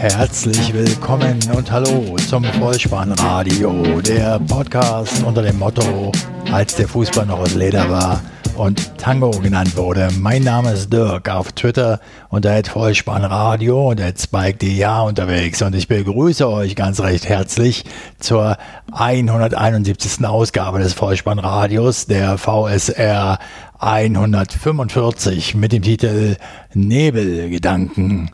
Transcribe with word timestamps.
Herzlich 0.00 0.72
willkommen 0.72 1.40
und 1.56 1.72
hallo 1.72 2.14
zum 2.28 2.44
Vollspannradio, 2.44 4.00
der 4.00 4.38
Podcast 4.38 5.24
unter 5.24 5.42
dem 5.42 5.58
Motto, 5.58 6.12
als 6.52 6.76
der 6.76 6.86
Fußball 6.86 7.26
noch 7.26 7.40
aus 7.40 7.56
Leder 7.56 7.90
war 7.90 8.22
und 8.56 8.96
Tango 8.96 9.30
genannt 9.30 9.76
wurde. 9.76 10.08
Mein 10.16 10.44
Name 10.44 10.74
ist 10.74 10.92
Dirk 10.92 11.28
auf 11.28 11.50
Twitter 11.50 11.98
unter 12.28 12.62
Vollspannradio 12.62 13.90
und 13.90 14.00
Spike.de 14.00 14.86
unterwegs 15.04 15.62
und 15.62 15.74
ich 15.74 15.88
begrüße 15.88 16.48
euch 16.48 16.76
ganz 16.76 17.00
recht 17.00 17.28
herzlich 17.28 17.84
zur 18.20 18.56
171. 18.92 20.24
Ausgabe 20.24 20.78
des 20.78 20.92
Vollspannradios 20.92 22.06
der 22.06 22.38
VSR 22.38 23.40
145 23.80 25.56
mit 25.56 25.72
dem 25.72 25.82
Titel 25.82 26.36
Nebelgedanken. 26.72 28.30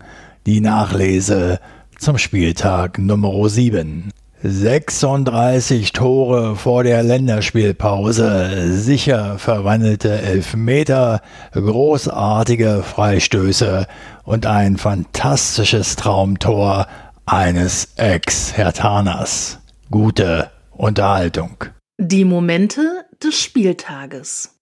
Die 0.46 0.60
Nachlese 0.60 1.58
zum 1.98 2.18
Spieltag 2.18 2.98
Nummer 2.98 3.48
7. 3.48 4.10
36 4.42 5.92
Tore 5.92 6.54
vor 6.54 6.84
der 6.84 7.02
Länderspielpause, 7.02 8.74
sicher 8.74 9.38
verwandelte 9.38 10.20
Elfmeter, 10.20 11.22
großartige 11.52 12.82
Freistöße 12.82 13.86
und 14.24 14.44
ein 14.44 14.76
fantastisches 14.76 15.96
Traumtor 15.96 16.88
eines 17.24 17.94
Ex-Hertaners. 17.96 19.60
Gute 19.90 20.50
Unterhaltung. 20.72 21.64
Die 21.96 22.26
Momente 22.26 23.06
des 23.22 23.40
Spieltages. 23.40 24.53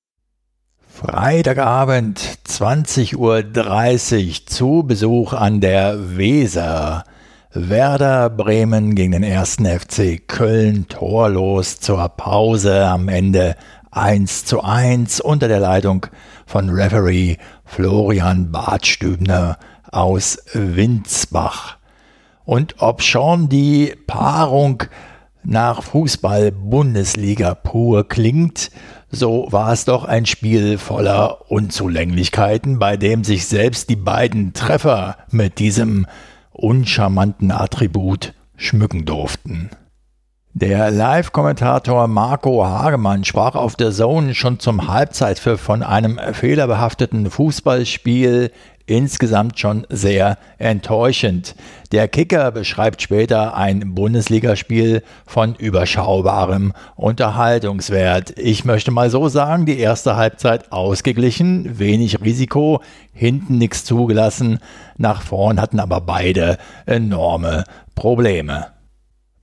Freitagabend 0.94 2.20
20.30 2.46 3.16
Uhr 3.16 4.46
zu 4.46 4.84
Besuch 4.86 5.32
an 5.32 5.60
der 5.60 6.16
Weser. 6.16 7.04
Werder 7.52 8.28
Bremen 8.28 8.94
gegen 8.94 9.12
den 9.12 9.22
ersten 9.22 9.64
FC 9.66 10.28
Köln 10.28 10.86
torlos 10.88 11.80
zur 11.80 12.08
Pause 12.10 12.86
am 12.86 13.08
Ende 13.08 13.56
1 13.90 14.44
zu 14.44 14.62
1 14.62 15.20
unter 15.22 15.48
der 15.48 15.60
Leitung 15.60 16.06
von 16.46 16.68
Referee 16.68 17.36
Florian 17.64 18.52
Bartstübner 18.52 19.58
aus 19.90 20.38
Winzbach. 20.52 21.78
Und 22.44 22.76
ob 22.78 23.02
schon 23.02 23.48
die 23.48 23.94
Paarung 24.06 24.84
nach 25.42 25.82
Fußball-Bundesliga 25.82 27.54
pur 27.54 28.08
klingt, 28.08 28.70
so 29.12 29.46
war 29.50 29.72
es 29.72 29.84
doch 29.84 30.04
ein 30.04 30.26
Spiel 30.26 30.78
voller 30.78 31.50
Unzulänglichkeiten, 31.50 32.78
bei 32.78 32.96
dem 32.96 33.24
sich 33.24 33.46
selbst 33.46 33.90
die 33.90 33.96
beiden 33.96 34.54
Treffer 34.54 35.18
mit 35.30 35.58
diesem 35.58 36.06
uncharmanten 36.50 37.50
Attribut 37.50 38.32
schmücken 38.56 39.04
durften. 39.04 39.70
Der 40.54 40.90
Live-Kommentator 40.90 42.08
Marco 42.08 42.66
Hagemann 42.66 43.24
sprach 43.24 43.54
auf 43.54 43.74
der 43.74 43.90
Zone 43.90 44.34
schon 44.34 44.58
zum 44.58 44.86
Halbzeitpfiff 44.86 45.60
von 45.60 45.82
einem 45.82 46.18
fehlerbehafteten 46.32 47.30
Fußballspiel, 47.30 48.50
insgesamt 48.86 49.58
schon 49.58 49.86
sehr 49.88 50.38
enttäuschend. 50.58 51.54
Der 51.92 52.08
Kicker 52.08 52.50
beschreibt 52.50 53.02
später 53.02 53.56
ein 53.56 53.94
Bundesligaspiel 53.94 55.02
von 55.26 55.54
überschaubarem 55.54 56.72
Unterhaltungswert. 56.96 58.38
Ich 58.38 58.64
möchte 58.64 58.90
mal 58.90 59.10
so 59.10 59.28
sagen, 59.28 59.66
die 59.66 59.78
erste 59.78 60.16
Halbzeit 60.16 60.72
ausgeglichen, 60.72 61.78
wenig 61.78 62.20
Risiko, 62.22 62.82
hinten 63.12 63.58
nichts 63.58 63.84
zugelassen, 63.84 64.58
nach 64.96 65.22
vorn 65.22 65.60
hatten 65.60 65.80
aber 65.80 66.00
beide 66.00 66.58
enorme 66.86 67.64
Probleme. 67.94 68.71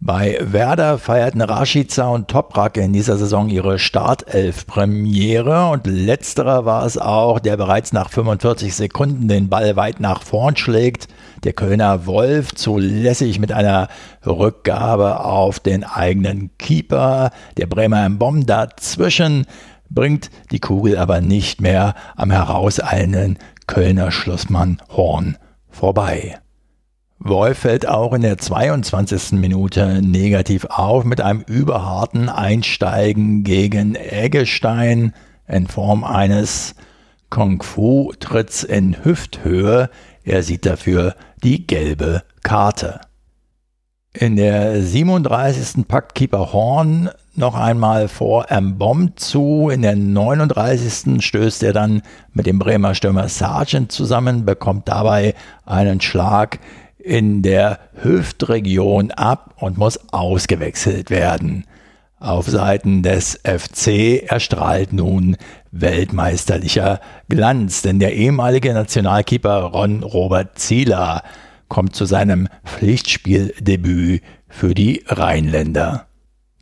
Bei 0.02 0.38
Werder 0.40 0.98
feierten 0.98 1.42
Rashica 1.42 2.08
und 2.08 2.30
Toprak 2.30 2.78
in 2.78 2.94
dieser 2.94 3.18
Saison 3.18 3.50
ihre 3.50 3.78
Startelf-Premiere 3.80 5.68
und 5.72 5.88
letzterer 5.88 6.64
war 6.64 6.86
es 6.86 6.98
auch, 6.98 7.40
der 7.40 7.58
bereits 7.58 7.92
nach 7.92 8.10
45 8.10 8.74
Sekunden 8.74 9.28
den 9.28 9.50
Ball 9.50 9.76
weit 9.76 10.00
nach 10.00 10.24
vorn 10.24 10.56
schlägt. 10.56 11.10
Der 11.44 11.52
Kölner 11.52 12.06
Wolf 12.06 12.56
zulässig 12.56 13.40
mit 13.40 13.52
einer 13.52 13.90
Rückgabe 14.26 15.26
auf 15.26 15.60
den 15.60 15.84
eigenen 15.84 16.52
Keeper. 16.58 17.32
Der 17.58 17.68
Bremer 17.68 18.10
Bomb 18.10 18.48
dazwischen 18.48 19.48
bringt 19.90 20.32
die 20.52 20.62
Kugel 20.62 20.98
aber 20.98 21.20
nicht 21.20 21.60
mehr 21.60 21.94
am 22.16 22.32
herauseilenden 22.32 23.38
Kölner 23.68 24.12
Schlussmann 24.12 24.82
Horn 24.96 25.38
vorbei. 25.70 26.40
Wolf 27.22 27.60
fällt 27.60 27.86
auch 27.86 28.14
in 28.14 28.22
der 28.22 28.38
22. 28.38 29.34
Minute 29.34 30.02
negativ 30.02 30.66
auf 30.66 31.04
mit 31.04 31.20
einem 31.20 31.42
überharten 31.42 32.30
Einsteigen 32.30 33.44
gegen 33.44 33.96
Eggestein 33.96 35.14
in 35.46 35.68
Form 35.68 36.06
eines 36.06 36.76
Kung-Fu-Tritts 37.30 38.64
in 38.64 39.04
Hüfthöhe. 39.04 39.90
Er 40.24 40.44
sieht 40.44 40.66
dafür 40.66 41.14
die 41.44 41.68
gelbe 41.68 42.24
Karte. 42.42 43.02
In 44.14 44.38
der 44.38 44.82
37. 44.82 45.88
packt 45.88 46.16
Keeper 46.16 46.54
Horn 46.54 47.10
noch 47.36 47.56
einmal 47.56 48.08
vor 48.08 48.48
Mbom 48.50 49.18
zu. 49.18 49.70
In 49.70 49.82
der 49.82 49.98
39. 49.98 51.24
stößt 51.24 51.64
er 51.64 51.74
dann 51.74 52.02
mit 52.32 52.46
dem 52.46 52.60
Bremer 52.60 52.96
Stürmer 52.96 53.28
Sargent 53.28 53.92
zusammen, 53.92 54.46
bekommt 54.46 54.88
dabei 54.88 55.36
einen 55.66 56.00
Schlag 56.00 56.60
in 57.00 57.42
der 57.42 57.80
Hüftregion 58.04 59.12
ab 59.12 59.56
und 59.58 59.78
muss 59.78 60.00
ausgewechselt 60.12 61.10
werden. 61.10 61.66
Auf 62.20 62.48
Seiten 62.48 63.02
des 63.02 63.40
FC 63.46 64.22
erstrahlt 64.30 64.92
nun 64.92 65.38
weltmeisterlicher 65.72 67.00
Glanz, 67.30 67.82
denn 67.82 68.00
der 68.00 68.14
ehemalige 68.14 68.74
Nationalkeeper 68.74 69.62
Ron 69.62 70.04
Robert 70.04 70.60
Zieler 70.60 71.24
kommt 71.70 71.96
zu 71.96 72.04
seinem 72.04 72.50
Pflichtspieldebüt 72.66 74.22
für 74.50 74.74
die 74.74 75.04
Rheinländer. 75.08 76.08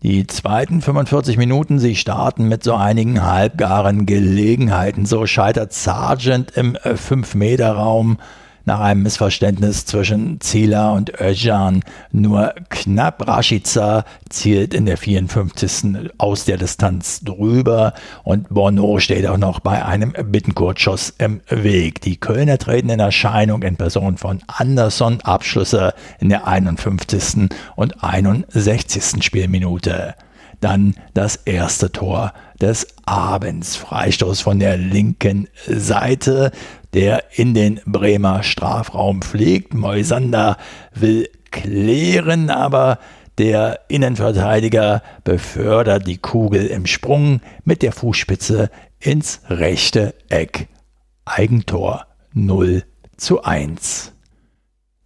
Die 0.03 0.27
zweiten 0.27 0.81
45 0.81 1.37
Minuten, 1.37 1.79
sie 1.79 1.95
starten 1.95 2.47
mit 2.47 2.63
so 2.63 2.75
einigen 2.75 3.25
halbgaren 3.25 4.05
Gelegenheiten. 4.05 5.07
So 5.07 5.25
scheitert 5.25 5.73
Sargent 5.73 6.51
im 6.51 6.75
5-Meter-Raum 6.75 8.19
nach 8.67 8.81
einem 8.81 9.03
Missverständnis 9.03 9.85
zwischen 9.85 10.41
Zieler 10.41 10.91
und 10.91 11.21
Özcan 11.21 11.83
nur 12.11 12.53
knapp. 12.69 13.25
Rashica 13.25 14.03
zielt 14.29 14.73
in 14.73 14.85
der 14.85 14.97
54. 14.97 16.11
aus 16.17 16.43
der 16.43 16.57
Distanz 16.57 17.21
drüber 17.21 17.93
und 18.23 18.49
Bono 18.49 18.99
steht 18.99 19.25
auch 19.25 19.37
noch 19.37 19.61
bei 19.61 19.85
einem 19.85 20.11
Bittenkurzschuss 20.11 21.13
im 21.17 21.39
Weg. 21.47 22.01
Die 22.01 22.17
Kölner 22.17 22.57
treten 22.57 22.89
in 22.89 22.99
Erscheinung 22.99 23.63
in 23.63 23.77
Person 23.77 24.17
von 24.17 24.41
Anderson, 24.47 25.21
Abschlüsse 25.21 25.93
in 26.19 26.27
der 26.27 26.45
51. 26.45 27.49
und 27.77 28.03
61. 28.03 29.23
Spielminute. 29.23 30.13
Dann 30.59 30.95
das 31.13 31.37
erste 31.37 31.91
Tor 31.91 32.33
des 32.59 32.87
Abends. 33.05 33.75
Freistoß 33.75 34.41
von 34.41 34.59
der 34.59 34.77
linken 34.77 35.47
Seite 35.67 36.51
der 36.97 37.25
in 37.35 37.53
den 37.53 37.79
Bremer 37.85 38.41
Strafraum 38.41 39.21
fliegt. 39.21 39.75
Moisander 39.75 40.57
will 40.95 41.29
klären, 41.51 42.49
aber 42.49 42.97
der 43.37 43.81
Innenverteidiger 43.87 45.03
befördert 45.23 46.07
die 46.07 46.17
Kugel 46.17 46.65
im 46.65 46.87
Sprung 46.87 47.41
mit 47.63 47.83
der 47.83 47.91
Fußspitze 47.91 48.71
ins 48.99 49.41
rechte 49.47 50.15
Eck. 50.29 50.69
Eigentor 51.23 52.07
0 52.33 52.83
zu 53.15 53.43
1. 53.43 54.13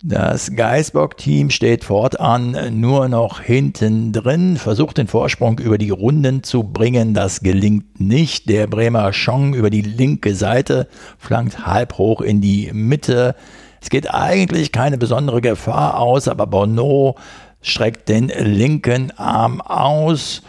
Das 0.03 0.55
Geisbock-Team 0.55 1.51
steht 1.51 1.83
fortan 1.83 2.79
nur 2.79 3.07
noch 3.07 3.39
hinten 3.39 4.11
drin, 4.11 4.57
versucht 4.57 4.97
den 4.97 5.07
Vorsprung 5.07 5.59
über 5.59 5.77
die 5.77 5.91
Runden 5.91 6.41
zu 6.41 6.63
bringen. 6.63 7.13
Das 7.13 7.41
gelingt 7.41 7.99
nicht. 7.99 8.49
Der 8.49 8.65
Bremer 8.65 9.13
Schong 9.13 9.53
über 9.53 9.69
die 9.69 9.83
linke 9.83 10.33
Seite 10.33 10.87
flankt 11.19 11.67
halb 11.67 11.99
hoch 11.99 12.21
in 12.21 12.41
die 12.41 12.71
Mitte. 12.73 13.35
Es 13.79 13.91
geht 13.91 14.11
eigentlich 14.11 14.71
keine 14.71 14.97
besondere 14.97 15.39
Gefahr 15.39 15.99
aus, 15.99 16.27
aber 16.27 16.47
Bono 16.47 17.15
streckt 17.61 18.09
den 18.09 18.29
linken 18.29 19.11
Arm 19.17 19.61
aus 19.61 20.41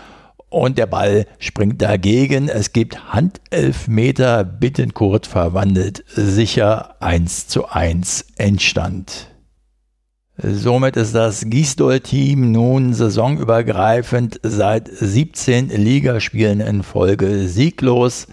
und 0.48 0.78
der 0.78 0.86
Ball 0.86 1.26
springt 1.38 1.82
dagegen. 1.82 2.48
Es 2.48 2.72
gibt 2.72 3.12
Handelfmeter. 3.12 4.44
Bittenkurt 4.44 5.26
verwandelt 5.26 6.04
sicher 6.08 6.96
1 7.00 7.48
zu 7.48 7.68
1 7.68 8.24
Endstand. 8.36 9.31
Somit 10.38 10.96
ist 10.96 11.14
das 11.14 11.44
Gisdol-Team 11.44 12.52
nun 12.52 12.94
saisonübergreifend 12.94 14.40
seit 14.42 14.88
17 14.88 15.68
Ligaspielen 15.68 16.60
in 16.60 16.82
Folge 16.82 17.46
sieglos. 17.46 18.28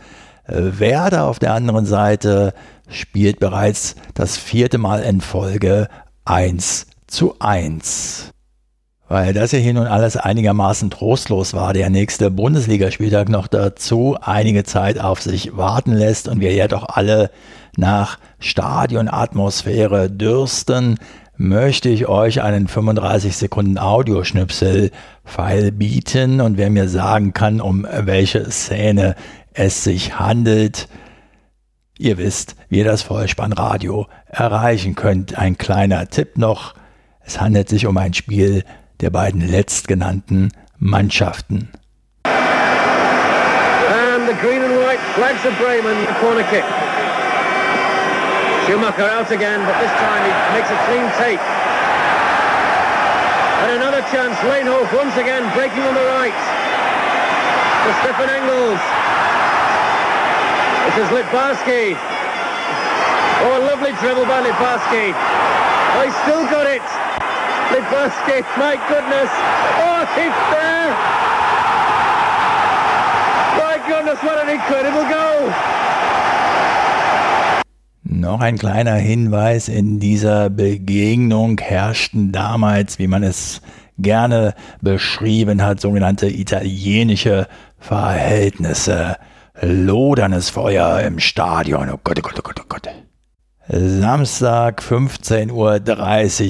Werder 0.48 1.26
auf 1.26 1.40
der 1.40 1.54
anderen 1.54 1.86
Seite 1.86 2.54
spielt 2.90 3.40
bereits 3.40 3.96
das 4.14 4.38
vierte 4.38 4.78
Mal 4.78 5.04
in 5.04 5.20
Folge 5.20 5.90
1 6.24 6.88
zu 7.08 7.36
1. 7.40 8.32
Weil 9.10 9.34
das 9.34 9.52
ja 9.52 9.60
hier 9.60 9.74
nun 9.74 9.88
alles 9.88 10.16
einigermaßen 10.16 10.90
trostlos 10.90 11.54
war, 11.54 11.74
der 11.74 11.90
nächste 11.90 12.32
Bundesligaspieltag 12.32 13.28
noch 13.28 13.48
dazu 13.48 14.16
einige 14.22 14.64
Zeit 14.64 15.02
auf 15.02 15.22
sich 15.22 15.58
warten 15.58 15.92
lässt 15.92 16.30
und 16.30 16.40
wir 16.40 16.54
ja 16.54 16.70
doch 16.70 16.88
alle 16.88 17.30
nach 17.76 18.20
Stadionatmosphäre 18.40 20.10
dürsten, 20.10 20.98
möchte 21.40 21.88
ich 21.88 22.08
euch 22.08 22.42
einen 22.42 22.68
35 22.68 23.36
Sekunden 23.36 23.78
Audioschnipsel 23.78 24.92
Pfeil 25.26 25.72
bieten 25.72 26.42
und 26.42 26.58
wer 26.58 26.70
mir 26.70 26.90
sagen 26.90 27.32
kann, 27.32 27.62
um 27.62 27.88
welche 27.90 28.52
Szene 28.52 29.16
es 29.54 29.86
sich 29.86 30.20
handelt, 30.20 30.90
ihr 31.98 32.18
wisst, 32.18 32.58
wie 32.68 32.80
ihr 32.80 32.84
das 32.84 33.04
Vollspannradio 33.04 34.08
erreichen 34.28 34.96
könnt. 34.96 35.38
Ein 35.38 35.58
kleiner 35.58 36.10
Tipp 36.10 36.38
noch, 36.38 36.74
es 37.22 37.40
handelt 37.40 37.70
sich 37.70 37.86
um 37.86 37.98
ein 37.98 38.14
Spiel 38.14 38.66
der 39.00 39.10
beiden 39.10 39.40
letztgenannten 39.40 40.52
Mannschaften. 40.78 41.70
And 42.26 44.28
the 44.28 44.36
green 44.42 44.62
and 44.62 44.74
white 44.74 45.00
flags 45.16 45.46
of 45.46 45.58
Bremen, 45.58 46.06
corner 46.20 46.44
kick. 46.44 46.66
Schumacher 48.66 49.08
out 49.08 49.32
again, 49.32 49.62
but 49.66 49.76
this 49.80 49.92
time 50.02 50.22
he 50.26 50.34
makes 50.56 50.70
a 50.70 50.80
clean 50.90 51.08
take. 51.22 51.42
And 53.64 53.78
another 53.80 54.02
chance, 54.10 54.36
Leinhoff 54.48 54.88
once 54.96 55.16
again 55.16 55.44
breaking 55.54 55.84
on 55.84 55.94
the 55.94 56.06
right. 56.16 56.34
To 56.34 57.90
Stefan 58.04 58.30
Engels. 58.30 58.82
This 60.90 61.06
is 61.06 61.10
Litbarski. 61.16 61.96
Oh, 63.42 63.56
a 63.56 63.62
lovely 63.72 63.94
dribble 64.04 64.26
by 64.26 64.44
Litbarski. 64.44 65.16
Oh, 65.16 66.02
he's 66.04 66.18
still 66.28 66.44
got 66.52 66.68
it. 66.68 66.84
Litbarski, 67.72 68.44
my 68.58 68.76
goodness. 68.90 69.32
Oh, 69.80 70.04
it's 70.04 70.42
there. 70.52 70.92
My 73.60 73.76
goodness, 73.88 74.20
what 74.24 74.38
an 74.44 74.50
incredible 74.50 75.06
goal. 75.08 75.79
Noch 78.30 78.42
ein 78.42 78.60
kleiner 78.60 78.94
Hinweis, 78.94 79.70
in 79.70 80.00
dieser 80.00 80.52
Begegnung 80.52 81.58
herrschten 81.58 82.32
damals, 82.32 83.00
wie 83.00 83.08
man 83.08 83.24
es 83.24 83.60
gerne 83.98 84.54
beschrieben 84.82 85.64
hat, 85.64 85.82
sogenannte 85.82 86.28
italienische 86.28 87.48
Verhältnisse. 87.80 89.18
Lodernes 89.60 90.52
Feuer 90.52 91.00
im 91.00 91.18
Stadion. 91.18 91.90
Oh 91.90 92.00
Gott, 92.04 92.20
oh 92.20 92.22
Gott, 92.22 92.36
oh 92.38 92.42
Gott, 92.44 92.60
oh 92.62 92.66
Gott. 92.70 92.90
Samstag 93.68 94.84
15.30 94.84 95.52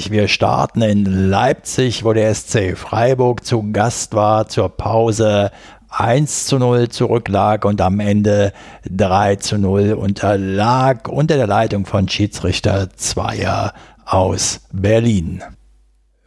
Uhr. 0.07 0.11
Wir 0.11 0.27
starten 0.27 0.81
in 0.81 1.05
Leipzig, 1.29 2.03
wo 2.03 2.11
der 2.11 2.35
SC 2.35 2.75
Freiburg 2.75 3.45
zu 3.45 3.71
Gast 3.71 4.13
war 4.13 4.49
zur 4.49 4.67
Pause 4.67 5.51
1 5.89 6.45
zu 6.45 6.59
0 6.59 6.89
zurücklag 6.89 7.65
und 7.65 7.81
am 7.81 7.99
Ende 7.99 8.53
3 8.89 9.37
zu 9.37 9.57
0 9.57 9.93
unterlag 9.93 11.07
unter 11.07 11.35
der 11.35 11.47
Leitung 11.47 11.85
von 11.85 12.07
Schiedsrichter 12.07 12.89
Zweier 12.95 13.73
aus 14.05 14.61
Berlin. 14.71 15.43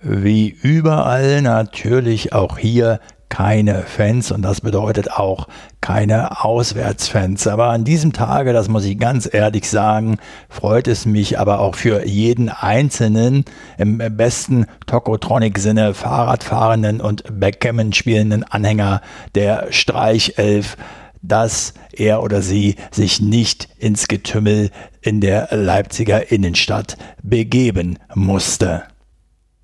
Wie 0.00 0.48
überall 0.48 1.42
natürlich 1.42 2.32
auch 2.32 2.58
hier 2.58 2.98
keine 3.32 3.84
Fans 3.84 4.30
und 4.30 4.42
das 4.42 4.60
bedeutet 4.60 5.10
auch 5.10 5.48
keine 5.80 6.44
Auswärtsfans. 6.44 7.46
Aber 7.46 7.68
an 7.68 7.82
diesem 7.82 8.12
Tage, 8.12 8.52
das 8.52 8.68
muss 8.68 8.84
ich 8.84 8.98
ganz 8.98 9.26
ehrlich 9.32 9.70
sagen, 9.70 10.18
freut 10.50 10.86
es 10.86 11.06
mich 11.06 11.38
aber 11.38 11.60
auch 11.60 11.74
für 11.74 12.06
jeden 12.06 12.50
einzelnen 12.50 13.46
im 13.78 14.02
besten 14.18 14.66
Tokotronic-Sinne 14.86 15.94
Fahrradfahrenden 15.94 17.00
und 17.00 17.24
Backgammon 17.40 17.94
spielenden 17.94 18.44
Anhänger 18.44 19.00
der 19.34 19.68
Streichelf 19.70 20.76
dass 21.24 21.72
er 21.92 22.20
oder 22.24 22.42
sie 22.42 22.74
sich 22.90 23.20
nicht 23.20 23.68
ins 23.78 24.08
Getümmel 24.08 24.70
in 25.02 25.20
der 25.20 25.48
Leipziger 25.52 26.32
Innenstadt 26.32 26.96
begeben 27.22 27.96
musste. 28.12 28.82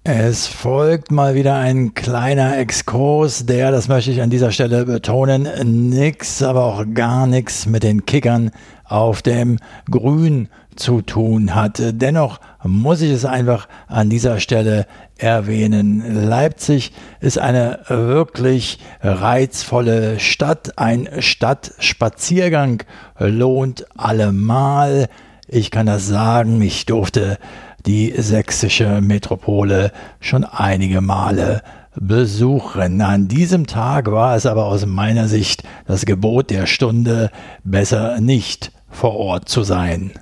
Es 0.05 0.47
folgt 0.47 1.11
mal 1.11 1.35
wieder 1.35 1.57
ein 1.57 1.93
kleiner 1.93 2.57
Exkurs, 2.57 3.45
der, 3.45 3.71
das 3.71 3.89
möchte 3.89 4.11
ich 4.11 4.23
an 4.23 4.31
dieser 4.31 4.53
Stelle 4.53 4.87
betonen, 4.87 5.91
nix, 5.91 6.43
aber 6.43 6.65
auch 6.65 6.85
gar 6.95 7.27
nichts 7.27 7.67
mit 7.67 7.83
den 7.83 8.07
Kickern 8.07 8.51
auf 8.85 9.21
dem 9.21 9.59
Grün 9.91 10.49
zu 10.77 11.03
tun 11.03 11.55
hat. 11.55 11.83
Dennoch 11.83 12.41
muss 12.65 13.03
ich 13.03 13.11
es 13.11 13.27
einfach 13.27 13.69
an 13.87 14.09
dieser 14.09 14.41
Stelle 14.41 14.87
erwähnen. 15.19 16.27
Leipzig 16.29 16.93
ist 17.21 17.39
eine 17.39 17.81
wirklich 17.89 18.79
reizvolle 19.03 20.21
Stadt. 20.21 20.79
Ein 20.79 21.09
Stadtspaziergang 21.19 22.83
lohnt 23.19 23.85
allemal. 23.99 25.09
Ich 25.49 25.71
kann 25.71 25.87
das 25.87 26.07
sagen, 26.07 26.63
ich 26.63 26.87
durfte 26.87 27.39
die 27.87 28.15
sächsische 28.17 29.01
Metropole 29.01 29.93
schon 30.21 30.45
einige 30.45 31.01
Male 31.01 31.63
besuchen. 31.95 33.01
An 33.01 33.29
diesem 33.29 33.67
Tag 33.67 34.11
war 34.11 34.37
es 34.37 34.47
aber 34.47 34.67
aus 34.67 34.87
meiner 34.87 35.29
Sicht 35.29 35.63
das 35.87 36.07
Gebot 36.07 36.51
der 36.51 36.67
Stunde, 36.67 37.31
besser 37.65 38.21
nicht 38.21 38.73
vor 38.91 39.17
Ort 39.17 39.49
zu 39.49 39.63
sein. 39.63 40.13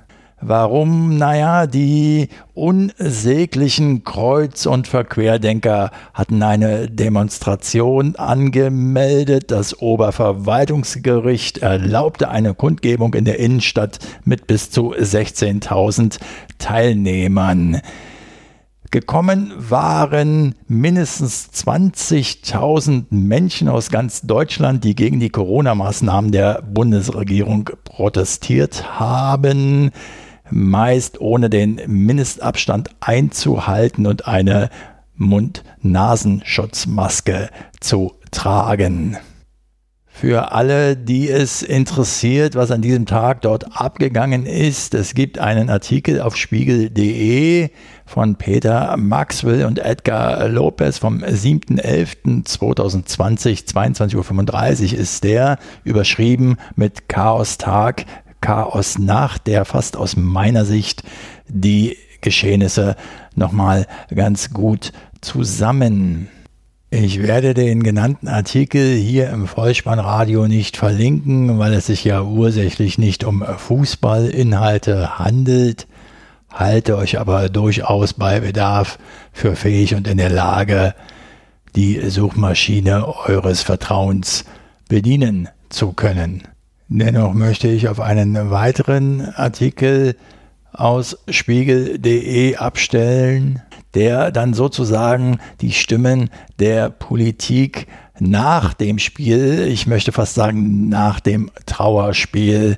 Warum? 0.49 1.17
Naja, 1.17 1.67
die 1.67 2.29
unsäglichen 2.53 4.05
Kreuz- 4.05 4.65
und 4.65 4.87
Verquerdenker 4.87 5.91
hatten 6.13 6.41
eine 6.41 6.89
Demonstration 6.89 8.15
angemeldet. 8.15 9.51
Das 9.51 9.81
Oberverwaltungsgericht 9.81 11.57
erlaubte 11.57 12.29
eine 12.29 12.53
Kundgebung 12.53 13.13
in 13.13 13.25
der 13.25 13.39
Innenstadt 13.39 13.99
mit 14.23 14.47
bis 14.47 14.71
zu 14.71 14.93
16.000 14.93 16.17
Teilnehmern. 16.59 17.81
Gekommen 18.89 19.51
waren 19.57 20.55
mindestens 20.69 21.49
20.000 21.55 23.07
Menschen 23.09 23.67
aus 23.67 23.89
ganz 23.89 24.21
Deutschland, 24.21 24.85
die 24.85 24.95
gegen 24.95 25.19
die 25.19 25.29
Corona-Maßnahmen 25.29 26.31
der 26.31 26.61
Bundesregierung 26.61 27.69
protestiert 27.83 28.97
haben 28.97 29.91
meist 30.49 31.21
ohne 31.21 31.49
den 31.49 31.79
Mindestabstand 31.87 32.89
einzuhalten 32.99 34.05
und 34.07 34.27
eine 34.27 34.69
Mund-Nasenschutzmaske 35.15 37.49
zu 37.79 38.15
tragen. 38.31 39.17
Für 40.19 40.51
alle, 40.51 40.97
die 40.97 41.29
es 41.29 41.61
interessiert, 41.61 42.55
was 42.55 42.71
an 42.71 42.81
diesem 42.81 43.05
Tag 43.05 43.43
dort 43.43 43.79
abgegangen 43.79 44.47
ist, 44.47 44.95
es 44.95 45.13
gibt 45.13 45.37
einen 45.37 45.69
Artikel 45.69 46.21
auf 46.21 46.35
spiegel.de 46.35 47.69
von 48.03 48.35
Peter 48.35 48.97
Maxwell 48.97 49.65
und 49.65 49.77
Edgar 49.77 50.47
Lopez 50.47 50.97
vom 50.97 51.19
7.11.2020, 51.19 53.67
22.35 53.67 54.93
Uhr 54.93 54.99
ist 54.99 55.23
der, 55.23 55.59
überschrieben 55.83 56.57
mit 56.75 57.07
Chaos 57.07 57.59
Tag 57.59 58.07
Chaos 58.47 58.97
nach, 58.97 59.37
der 59.37 59.65
fast 59.65 59.97
aus 59.97 60.15
meiner 60.15 60.63
Sicht 60.63 61.03
die 61.49 61.97
Geschehnisse 62.21 62.95
nochmal 63.35 63.87
ganz 64.15 64.51
gut 64.51 64.93
zusammen. 65.19 66.29
Ich 66.89 67.21
werde 67.21 67.53
den 67.53 67.83
genannten 67.83 68.29
Artikel 68.29 68.95
hier 68.95 69.31
im 69.31 69.47
Vollspannradio 69.47 70.47
nicht 70.47 70.77
verlinken, 70.77 71.59
weil 71.59 71.73
es 71.73 71.87
sich 71.87 72.05
ja 72.05 72.21
ursächlich 72.21 72.97
nicht 72.97 73.25
um 73.25 73.43
Fußballinhalte 73.43 75.19
handelt, 75.19 75.85
halte 76.49 76.95
euch 76.95 77.19
aber 77.19 77.49
durchaus 77.49 78.13
bei 78.13 78.39
Bedarf 78.39 78.97
für 79.33 79.57
fähig 79.57 79.93
und 79.93 80.07
in 80.07 80.19
der 80.19 80.29
Lage, 80.29 80.95
die 81.75 81.99
Suchmaschine 82.09 83.05
eures 83.27 83.61
Vertrauens 83.61 84.45
bedienen 84.87 85.49
zu 85.67 85.91
können. 85.91 86.43
Dennoch 86.89 87.33
möchte 87.33 87.67
ich 87.67 87.89
auf 87.89 87.99
einen 87.99 88.49
weiteren 88.49 89.21
Artikel 89.35 90.15
aus 90.71 91.17
spiegel.de 91.29 92.55
abstellen, 92.55 93.61
der 93.93 94.31
dann 94.31 94.53
sozusagen 94.53 95.39
die 95.59 95.73
Stimmen 95.73 96.29
der 96.59 96.89
Politik 96.89 97.87
nach 98.19 98.73
dem 98.73 98.99
Spiel, 98.99 99.67
ich 99.67 99.85
möchte 99.85 100.11
fast 100.11 100.35
sagen 100.35 100.87
nach 100.87 101.19
dem 101.19 101.51
Trauerspiel, 101.65 102.77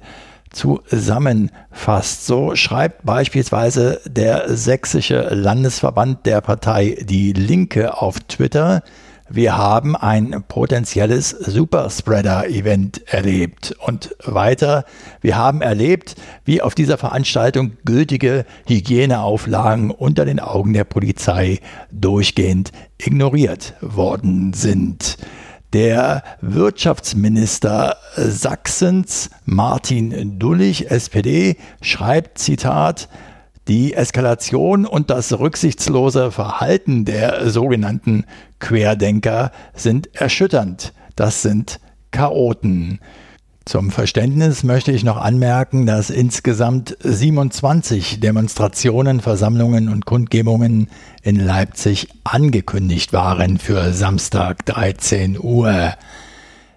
zusammenfasst. 0.50 2.25
So 2.25 2.56
schreibt 2.56 3.06
beispielsweise 3.06 4.01
der 4.08 4.56
sächsische 4.56 5.30
Landesverband 5.34 6.25
der 6.25 6.42
Partei 6.42 6.98
Die 7.04 7.34
Linke 7.34 8.01
auf 8.01 8.20
Twitter, 8.22 8.82
wir 9.30 9.58
haben 9.58 9.96
ein 9.96 10.44
potenzielles 10.48 11.30
Superspreader-Event 11.30 13.08
erlebt. 13.08 13.76
Und 13.86 14.16
weiter, 14.24 14.86
wir 15.22 15.38
haben 15.38 15.62
erlebt, 15.62 16.16
wie 16.46 16.62
auf 16.62 16.74
dieser 16.74 16.98
Veranstaltung 16.98 17.74
gültige 17.86 18.46
Hygieneauflagen 18.68 19.92
unter 19.92 20.26
den 20.26 20.40
Augen 20.40 20.74
der 20.74 20.84
Polizei 20.84 21.60
durchgehend 21.92 22.72
ignoriert 22.98 23.76
worden 23.82 24.54
sind. 24.54 25.18
Der 25.74 26.24
Wirtschaftsminister 26.42 27.98
Sachsens, 28.16 29.30
Martin 29.46 30.40
Dullich, 30.40 30.90
SPD, 30.90 31.58
schreibt, 31.82 32.40
Zitat, 32.40 33.08
die 33.68 33.94
Eskalation 33.94 34.86
und 34.86 35.10
das 35.10 35.38
rücksichtslose 35.38 36.32
Verhalten 36.32 37.06
der 37.06 37.50
sogenannten 37.50 38.25
Querdenker 38.60 39.51
sind 39.74 40.16
erschütternd. 40.16 40.94
Das 41.16 41.42
sind 41.42 41.80
Chaoten. 42.12 43.00
Zum 43.66 43.92
Verständnis 43.92 44.63
möchte 44.63 44.92
ich 44.92 45.04
noch 45.04 45.18
anmerken, 45.18 45.86
dass 45.86 46.10
insgesamt 46.10 46.98
27 47.01 48.20
Demonstrationen, 48.20 49.20
Versammlungen 49.20 49.89
und 49.89 50.08
Kundgebungen 50.08 50.89
in 51.22 51.36
Leipzig 51.36 52.08
angekündigt 52.24 53.13
waren 53.13 53.60
für 53.60 53.94
Samstag 53.94 54.66
13 54.66 55.38
Uhr. 55.39 55.94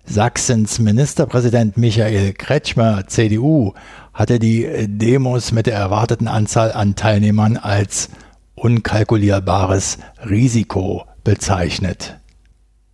Sachsens 0.04 0.78
Ministerpräsident 0.78 1.76
Michael 1.76 2.32
Kretschmer, 2.32 3.06
CDU, 3.06 3.72
hatte 4.12 4.38
die 4.38 4.66
Demos 4.88 5.52
mit 5.52 5.66
der 5.66 5.74
erwarteten 5.74 6.28
Anzahl 6.28 6.72
an 6.72 6.96
Teilnehmern 6.96 7.56
als 7.56 8.08
unkalkulierbares 8.54 9.98
Risiko 10.28 11.04
bezeichnet. 11.24 12.18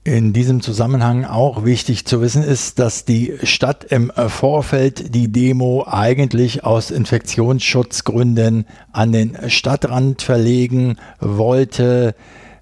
In 0.04 0.32
diesem 0.32 0.62
Zusammenhang 0.62 1.24
auch 1.24 1.64
wichtig 1.64 2.06
zu 2.06 2.22
wissen 2.22 2.42
ist, 2.42 2.78
dass 2.78 3.04
die 3.04 3.34
Stadt 3.42 3.84
im 3.84 4.10
Vorfeld 4.28 5.14
die 5.14 5.30
Demo 5.30 5.84
eigentlich 5.86 6.64
aus 6.64 6.90
Infektionsschutzgründen 6.90 8.64
an 8.92 9.12
den 9.12 9.36
Stadtrand 9.50 10.22
verlegen 10.22 10.96
wollte. 11.20 12.14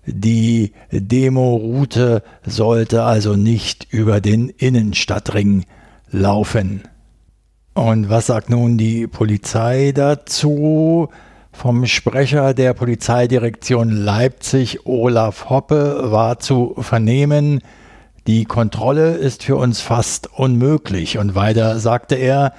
Die 0.06 0.72
Demoroute 0.90 2.22
sollte 2.44 3.02
also 3.02 3.34
nicht 3.34 3.86
über 3.90 4.20
den 4.20 4.48
Innenstadtring 4.48 5.64
laufen. 6.10 6.82
Und 7.74 8.08
was 8.08 8.26
sagt 8.26 8.48
nun 8.48 8.78
die 8.78 9.06
Polizei 9.06 9.92
dazu? 9.94 11.08
Vom 11.52 11.86
Sprecher 11.86 12.54
der 12.54 12.74
Polizeidirektion 12.74 13.90
Leipzig, 13.90 14.86
Olaf 14.86 15.50
Hoppe, 15.50 16.10
war 16.10 16.38
zu 16.38 16.74
vernehmen, 16.78 17.62
die 18.26 18.44
Kontrolle 18.44 19.14
ist 19.14 19.44
für 19.44 19.56
uns 19.56 19.80
fast 19.80 20.28
unmöglich. 20.32 21.18
Und 21.18 21.34
weiter 21.34 21.78
sagte 21.78 22.16
er, 22.16 22.52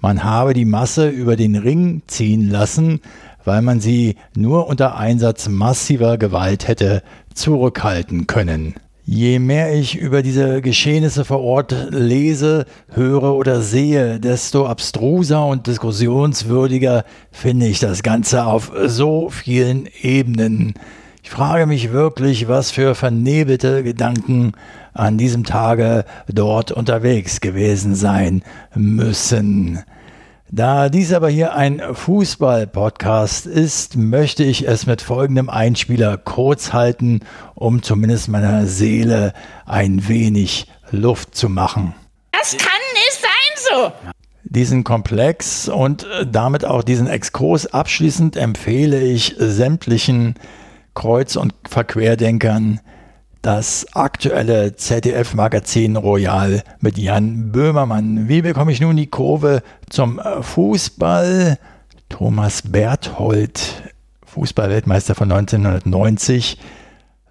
man 0.00 0.22
habe 0.22 0.52
die 0.52 0.66
Masse 0.66 1.08
über 1.08 1.34
den 1.36 1.56
Ring 1.56 2.02
ziehen 2.06 2.50
lassen, 2.50 3.00
weil 3.44 3.62
man 3.62 3.80
sie 3.80 4.16
nur 4.36 4.66
unter 4.68 4.96
Einsatz 4.96 5.48
massiver 5.48 6.18
Gewalt 6.18 6.68
hätte 6.68 7.02
zurückhalten 7.34 8.26
können. 8.26 8.74
Je 9.06 9.38
mehr 9.38 9.74
ich 9.74 9.98
über 9.98 10.22
diese 10.22 10.62
Geschehnisse 10.62 11.26
vor 11.26 11.40
Ort 11.42 11.74
lese, 11.90 12.64
höre 12.90 13.34
oder 13.34 13.60
sehe, 13.60 14.18
desto 14.18 14.66
abstruser 14.66 15.46
und 15.46 15.66
diskussionswürdiger 15.66 17.04
finde 17.30 17.66
ich 17.66 17.80
das 17.80 18.02
Ganze 18.02 18.46
auf 18.46 18.72
so 18.86 19.28
vielen 19.28 19.88
Ebenen. 20.00 20.72
Ich 21.22 21.28
frage 21.28 21.66
mich 21.66 21.92
wirklich, 21.92 22.48
was 22.48 22.70
für 22.70 22.94
vernebelte 22.94 23.82
Gedanken 23.82 24.52
an 24.94 25.18
diesem 25.18 25.44
Tage 25.44 26.06
dort 26.26 26.72
unterwegs 26.72 27.42
gewesen 27.42 27.94
sein 27.94 28.42
müssen. 28.74 29.80
Da 30.56 30.88
dies 30.88 31.12
aber 31.12 31.28
hier 31.28 31.56
ein 31.56 31.82
Fußball-Podcast 31.94 33.44
ist, 33.44 33.96
möchte 33.96 34.44
ich 34.44 34.68
es 34.68 34.86
mit 34.86 35.02
folgendem 35.02 35.50
Einspieler 35.50 36.16
kurz 36.16 36.72
halten, 36.72 37.22
um 37.56 37.82
zumindest 37.82 38.28
meiner 38.28 38.68
Seele 38.68 39.32
ein 39.66 40.06
wenig 40.06 40.68
Luft 40.92 41.34
zu 41.34 41.48
machen. 41.48 41.96
Das 42.30 42.56
kann 42.56 42.68
nicht 42.92 43.20
sein 43.20 43.68
so. 43.68 43.92
Diesen 44.44 44.84
Komplex 44.84 45.68
und 45.68 46.06
damit 46.24 46.64
auch 46.64 46.84
diesen 46.84 47.08
Exkurs 47.08 47.66
abschließend 47.66 48.36
empfehle 48.36 49.02
ich 49.02 49.34
sämtlichen 49.36 50.36
Kreuz- 50.94 51.34
und 51.34 51.52
Verquerdenkern, 51.68 52.78
das 53.44 53.86
aktuelle 53.92 54.74
ZDF-Magazin 54.74 55.96
Royal 55.96 56.62
mit 56.80 56.96
Jan 56.96 57.52
Böhmermann. 57.52 58.26
Wie 58.26 58.40
bekomme 58.40 58.72
ich 58.72 58.80
nun 58.80 58.96
die 58.96 59.06
Kurve 59.06 59.62
zum 59.90 60.18
Fußball? 60.40 61.58
Thomas 62.08 62.62
Berthold, 62.62 63.92
Fußballweltmeister 64.24 65.14
von 65.14 65.30
1990, 65.30 66.58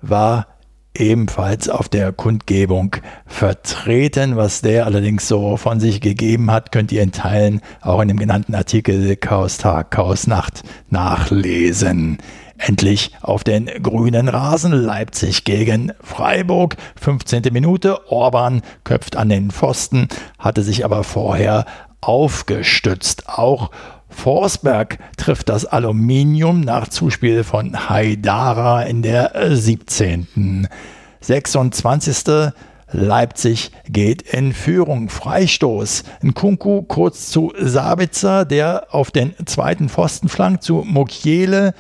war 0.03 0.47
ebenfalls 0.95 1.67
auf 1.67 1.89
der 1.89 2.11
Kundgebung 2.11 2.95
vertreten. 3.25 4.35
Was 4.35 4.61
der 4.61 4.85
allerdings 4.85 5.27
so 5.27 5.57
von 5.57 5.79
sich 5.79 5.99
gegeben 5.99 6.51
hat, 6.51 6.71
könnt 6.71 6.91
ihr 6.91 7.01
in 7.01 7.11
Teilen 7.11 7.61
auch 7.81 8.01
in 8.01 8.09
dem 8.09 8.19
genannten 8.19 8.53
Artikel 8.53 9.15
Chaos 9.15 9.57
Tag, 9.57 9.89
Chaos 9.89 10.27
Nacht 10.27 10.61
nachlesen. 10.91 12.19
Endlich 12.65 13.11
auf 13.21 13.43
den 13.43 13.65
grünen 13.65 14.29
Rasen 14.29 14.71
Leipzig 14.71 15.43
gegen 15.43 15.91
Freiburg. 15.99 16.77
15. 16.95 17.41
Minute. 17.51 18.09
Orban 18.09 18.61
köpft 18.85 19.17
an 19.17 19.27
den 19.27 19.51
Pfosten, 19.51 20.07
hatte 20.39 20.63
sich 20.63 20.85
aber 20.85 21.03
vorher 21.03 21.65
aufgestützt. 21.99 23.27
Auch 23.27 23.69
Forsberg 24.07 24.97
trifft 25.17 25.49
das 25.49 25.65
Aluminium 25.65 26.61
nach 26.61 26.87
Zuspiel 26.87 27.43
von 27.43 27.89
Haidara 27.89 28.83
in 28.83 29.01
der 29.01 29.33
17. 29.49 30.69
26. 31.19 32.53
Leipzig 32.93 33.71
geht 33.89 34.21
in 34.21 34.53
Führung. 34.53 35.09
Freistoß. 35.09 36.05
Nkunku 36.21 36.83
kurz 36.83 37.29
zu 37.29 37.51
Sabitzer, 37.59 38.45
der 38.45 38.87
auf 38.91 39.11
den 39.11 39.33
zweiten 39.45 39.89
Pfosten 39.89 40.29
flankt 40.29 40.63
zu 40.63 40.85
Mokiele. 40.87 41.73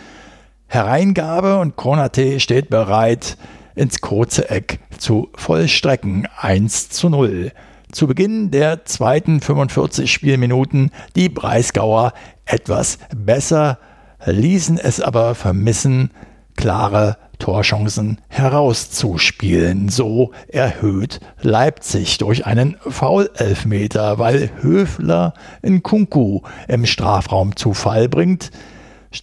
Hereingabe 0.73 1.59
und 1.59 1.75
Konate 1.75 2.39
steht 2.39 2.71
bereit, 2.71 3.37
ins 3.75 4.01
kurze 4.01 4.49
Eck 4.49 4.79
zu 4.97 5.29
vollstrecken. 5.35 6.27
1 6.41 6.89
zu 6.89 7.09
0. 7.09 7.51
Zu 7.91 8.07
Beginn 8.07 8.49
der 8.49 8.83
zweiten 8.83 9.39
45 9.39 10.11
Spielminuten 10.11 10.89
die 11.15 11.29
Breisgauer 11.29 12.13
etwas 12.45 12.97
besser, 13.15 13.77
ließen 14.25 14.79
es 14.79 14.99
aber 14.99 15.35
vermissen, 15.35 16.09
klare 16.55 17.17
Torchancen 17.37 18.19
herauszuspielen. 18.29 19.89
So 19.89 20.31
erhöht 20.47 21.19
Leipzig 21.43 22.17
durch 22.17 22.47
einen 22.47 22.77
Foul-Elfmeter, 22.79 24.17
weil 24.17 24.49
Höfler 24.61 25.35
in 25.61 25.83
Kunku 25.83 26.41
im 26.67 26.87
Strafraum 26.87 27.55
zu 27.55 27.75
Fall 27.75 28.09
bringt, 28.09 28.49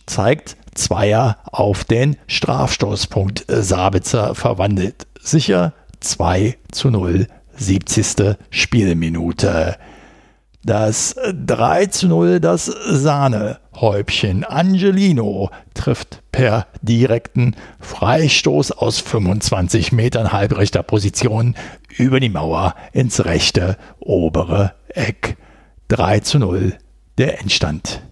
zeigt 0.07 0.57
Zweier 0.81 1.39
auf 1.45 1.85
den 1.85 2.17
Strafstoßpunkt. 2.27 3.45
Sabitzer 3.49 4.35
verwandelt 4.35 5.07
sicher 5.21 5.75
2 6.01 6.57
zu 6.73 6.91
0, 6.91 7.27
70. 7.55 8.37
Spielminute. 8.51 9.77
Das 10.63 11.15
3 11.33 11.87
zu 11.87 12.09
0, 12.09 12.41
das 12.41 12.67
Sahnehäubchen. 12.67 14.45
Angelino 14.45 15.51
trifft 15.75 16.23
per 16.33 16.67
direkten 16.83 17.57
Freistoß 17.81 18.73
aus 18.73 19.01
25 19.01 19.93
Metern 19.93 20.33
halbrechter 20.33 20.83
Position 20.83 21.55
über 21.97 22.21
die 22.21 22.29
Mauer 22.29 22.75
ins 22.93 23.25
rechte 23.25 23.77
obere 23.99 24.75
Eck. 24.89 25.37
3 25.89 26.21
zu 26.21 26.39
0 26.39 26.75
der 27.19 27.41
Endstand. 27.41 28.03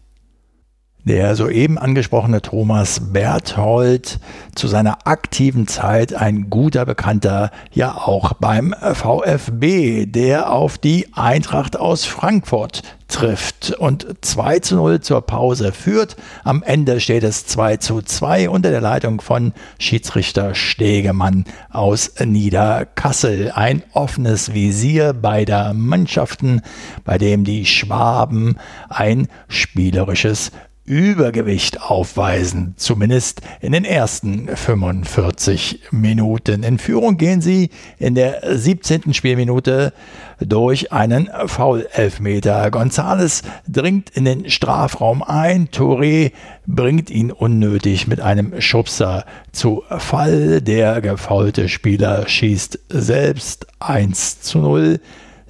Der 1.05 1.37
soeben 1.37 1.79
angesprochene 1.79 2.43
Thomas 2.43 3.13
Berthold, 3.13 4.19
zu 4.55 4.67
seiner 4.69 5.07
aktiven 5.07 5.67
Zeit 5.67 6.13
ein 6.13 6.51
guter 6.51 6.85
Bekannter, 6.85 7.51
ja 7.73 7.95
auch 7.95 8.35
beim 8.35 8.75
VfB, 8.93 10.07
der 10.07 10.53
auf 10.53 10.77
die 10.77 11.07
Eintracht 11.15 11.79
aus 11.79 12.05
Frankfurt 12.05 12.83
trifft 13.09 13.71
und 13.71 14.07
2 14.21 14.59
zu 14.59 14.77
0 14.77 15.01
zur 15.01 15.23
Pause 15.23 15.73
führt. 15.73 16.17
Am 16.45 16.63
Ende 16.63 17.01
steht 17.01 17.25
es 17.25 17.47
2 17.47 17.79
zu 17.79 18.03
2 18.03 18.51
unter 18.51 18.71
der 18.71 18.83
Leitung 18.83 19.23
von 19.23 19.55
Schiedsrichter 19.79 20.55
Stegemann 20.55 21.47
aus 21.71 22.13
Niederkassel. 22.23 23.51
Ein 23.53 23.83
offenes 23.93 24.53
Visier 24.53 25.15
beider 25.15 25.73
Mannschaften, 25.73 26.61
bei 27.05 27.17
dem 27.17 27.45
die 27.45 27.65
Schwaben 27.65 28.59
ein 28.91 29.29
spielerisches 29.49 30.53
Übergewicht 30.89 31.83
aufweisen, 31.83 32.73
zumindest 32.79 33.43
in 33.61 33.73
den 33.73 33.85
ersten 33.85 34.49
45 34.49 35.81
Minuten. 35.91 36.63
In 36.63 36.79
Führung 36.79 37.19
gehen 37.19 37.43
sie 37.43 37.69
in 37.99 38.15
der 38.15 38.41
17. 38.57 39.13
Spielminute 39.13 39.93
durch 40.41 40.91
einen 40.91 41.29
Foul-Elfmeter. 41.47 42.71
Gonzales 42.71 43.43
dringt 43.69 44.09
in 44.11 44.25
den 44.25 44.49
Strafraum 44.49 45.23
ein, 45.23 45.69
Touré 45.69 46.33
bringt 46.67 47.11
ihn 47.11 47.33
unnötig 47.33 48.07
mit 48.07 48.21
einem 48.21 48.59
Schubser 48.59 49.27
zu 49.53 49.85
Fall. 49.91 50.63
Der 50.63 51.03
gefaulte 51.03 51.69
Spieler 51.69 52.27
schießt 52.27 52.79
selbst 52.89 53.67
1 53.81 54.41
zu 54.41 54.59
0. 54.59 55.01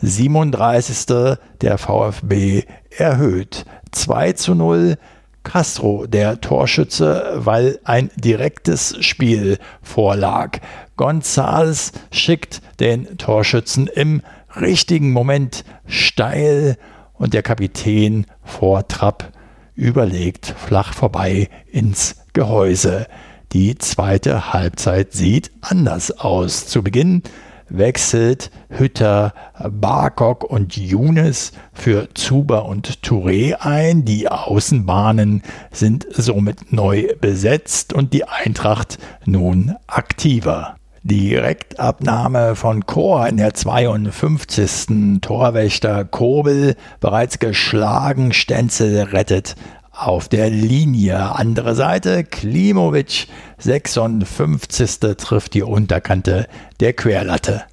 37. 0.01 1.37
Der 1.61 1.79
VfB 1.79 2.65
erhöht 2.97 3.67
2 3.93 4.33
zu 4.33 4.55
0. 4.57 4.97
Castro 5.49 6.07
der 6.07 6.43
Torschütze, 6.43 7.33
weil 7.37 7.79
ein 7.83 8.11
direktes 8.17 9.03
Spiel 9.03 9.57
vorlag. 9.81 10.59
Gonzales 10.99 11.93
schickt 12.11 12.61
den 12.81 13.17
Torschützen 13.17 13.87
im 13.87 14.21
richtigen 14.61 15.11
Moment 15.11 15.65
steil 15.87 16.77
und 17.15 17.33
der 17.33 17.43
Kapitän 17.43 18.27
vor 18.45 18.89
Trapp 18.89 19.33
überlegt 19.75 20.55
flach 20.67 20.93
vorbei 20.93 21.49
ins 21.73 22.17
Gehäuse. 22.35 23.07
Die 23.53 23.79
zweite 23.79 24.53
Halbzeit 24.53 25.15
sieht 25.15 25.51
anders 25.63 26.11
aus. 26.11 26.67
Zu 26.67 26.83
Beginn 26.83 27.23
wechselt 27.69 28.51
Hütter, 28.69 29.33
Barkok 29.69 30.45
und 30.45 30.77
Younes 30.77 31.53
für 31.73 32.09
Zuber 32.15 32.67
und 32.67 33.01
Touré 33.03 33.55
ein. 33.61 34.05
Die 34.05 34.29
Außenbahnen 34.29 35.43
sind 35.71 36.07
somit 36.11 36.73
neu 36.73 37.09
besetzt 37.21 37.93
und 37.93 38.13
die 38.13 38.25
Eintracht 38.25 38.99
nun 39.25 39.77
aktiver. 39.87 40.77
Direktabnahme 41.05 42.55
von 42.55 42.85
Chor 42.85 43.27
in 43.29 43.39
der 43.39 43.55
52. 43.55 45.21
Torwächter 45.23 46.05
Kobel 46.05 46.77
bereits 47.01 47.39
geschlagen, 47.39 48.33
Stenzel 48.33 49.03
rettet 49.05 49.55
auf 49.99 50.29
der 50.29 50.51
Linie. 50.51 51.35
Andere 51.35 51.75
Seite, 51.75 52.25
Klimovic, 52.25 53.27
56. 53.59 54.99
trifft 55.17 55.55
die 55.55 55.63
Unterkante 55.63 56.47
der 56.81 56.93
Querlatte. 56.93 57.65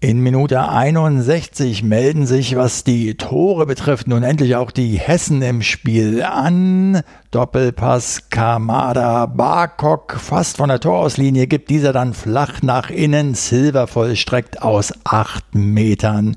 In 0.00 0.18
Minute 0.20 0.68
61 0.68 1.84
melden 1.84 2.26
sich, 2.26 2.56
was 2.56 2.82
die 2.82 3.14
Tore 3.14 3.66
betrifft, 3.66 4.08
nun 4.08 4.24
endlich 4.24 4.56
auch 4.56 4.72
die 4.72 4.98
Hessen 4.98 5.42
im 5.42 5.62
Spiel 5.62 6.24
an. 6.24 7.02
Doppelpass 7.30 8.28
Kamada 8.28 9.26
Barkok 9.26 10.16
fast 10.18 10.56
von 10.56 10.70
der 10.70 10.80
Torauslinie 10.80 11.46
gibt 11.46 11.70
dieser 11.70 11.92
dann 11.92 12.14
flach 12.14 12.62
nach 12.62 12.90
innen. 12.90 13.34
Silver 13.34 13.86
vollstreckt 13.86 14.60
aus 14.60 14.92
8 15.04 15.54
Metern 15.54 16.36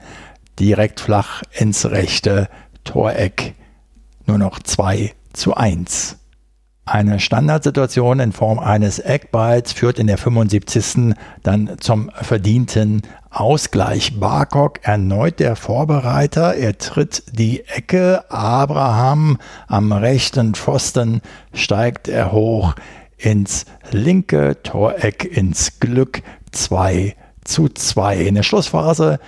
direkt 0.60 1.00
flach 1.00 1.42
ins 1.52 1.90
rechte 1.90 2.50
Toreck. 2.84 3.56
Nur 4.28 4.38
noch 4.38 4.60
2 4.60 5.12
zu 5.36 5.56
1. 5.56 6.18
Eine 6.88 7.20
Standardsituation 7.20 8.20
in 8.20 8.32
Form 8.32 8.60
eines 8.60 9.00
Eckballs 9.00 9.74
führt 9.74 9.98
in 9.98 10.06
der 10.06 10.20
75. 10.20 11.16
dann 11.42 11.78
zum 11.80 12.12
verdienten 12.22 13.02
Ausgleich. 13.32 14.20
Barkok 14.20 14.80
erneut 14.84 15.40
der 15.40 15.56
Vorbereiter. 15.56 16.54
Er 16.54 16.78
tritt 16.78 17.24
die 17.32 17.66
Ecke. 17.66 18.30
Abraham 18.30 19.40
am 19.68 19.92
rechten 19.92 20.54
Pfosten 20.54 21.22
steigt 21.54 22.08
er 22.08 22.32
hoch 22.32 22.76
ins 23.18 23.66
linke 23.90 24.62
Toreck 24.62 25.26
ins 25.26 25.80
Glück 25.80 26.22
2 26.52 27.16
zu 27.44 27.68
2. 27.68 28.18
In 28.18 28.36
der 28.36 28.44
Schlussphase 28.44 29.20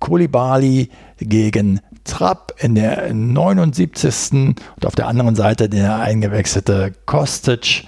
Kulibali 0.00 0.90
gegen 1.18 1.80
Trapp 2.06 2.54
in 2.58 2.74
der 2.74 3.12
79. 3.12 4.32
und 4.32 4.86
auf 4.86 4.94
der 4.94 5.08
anderen 5.08 5.34
Seite 5.34 5.68
der 5.68 5.96
eingewechselte 5.96 6.92
Kostic 7.04 7.84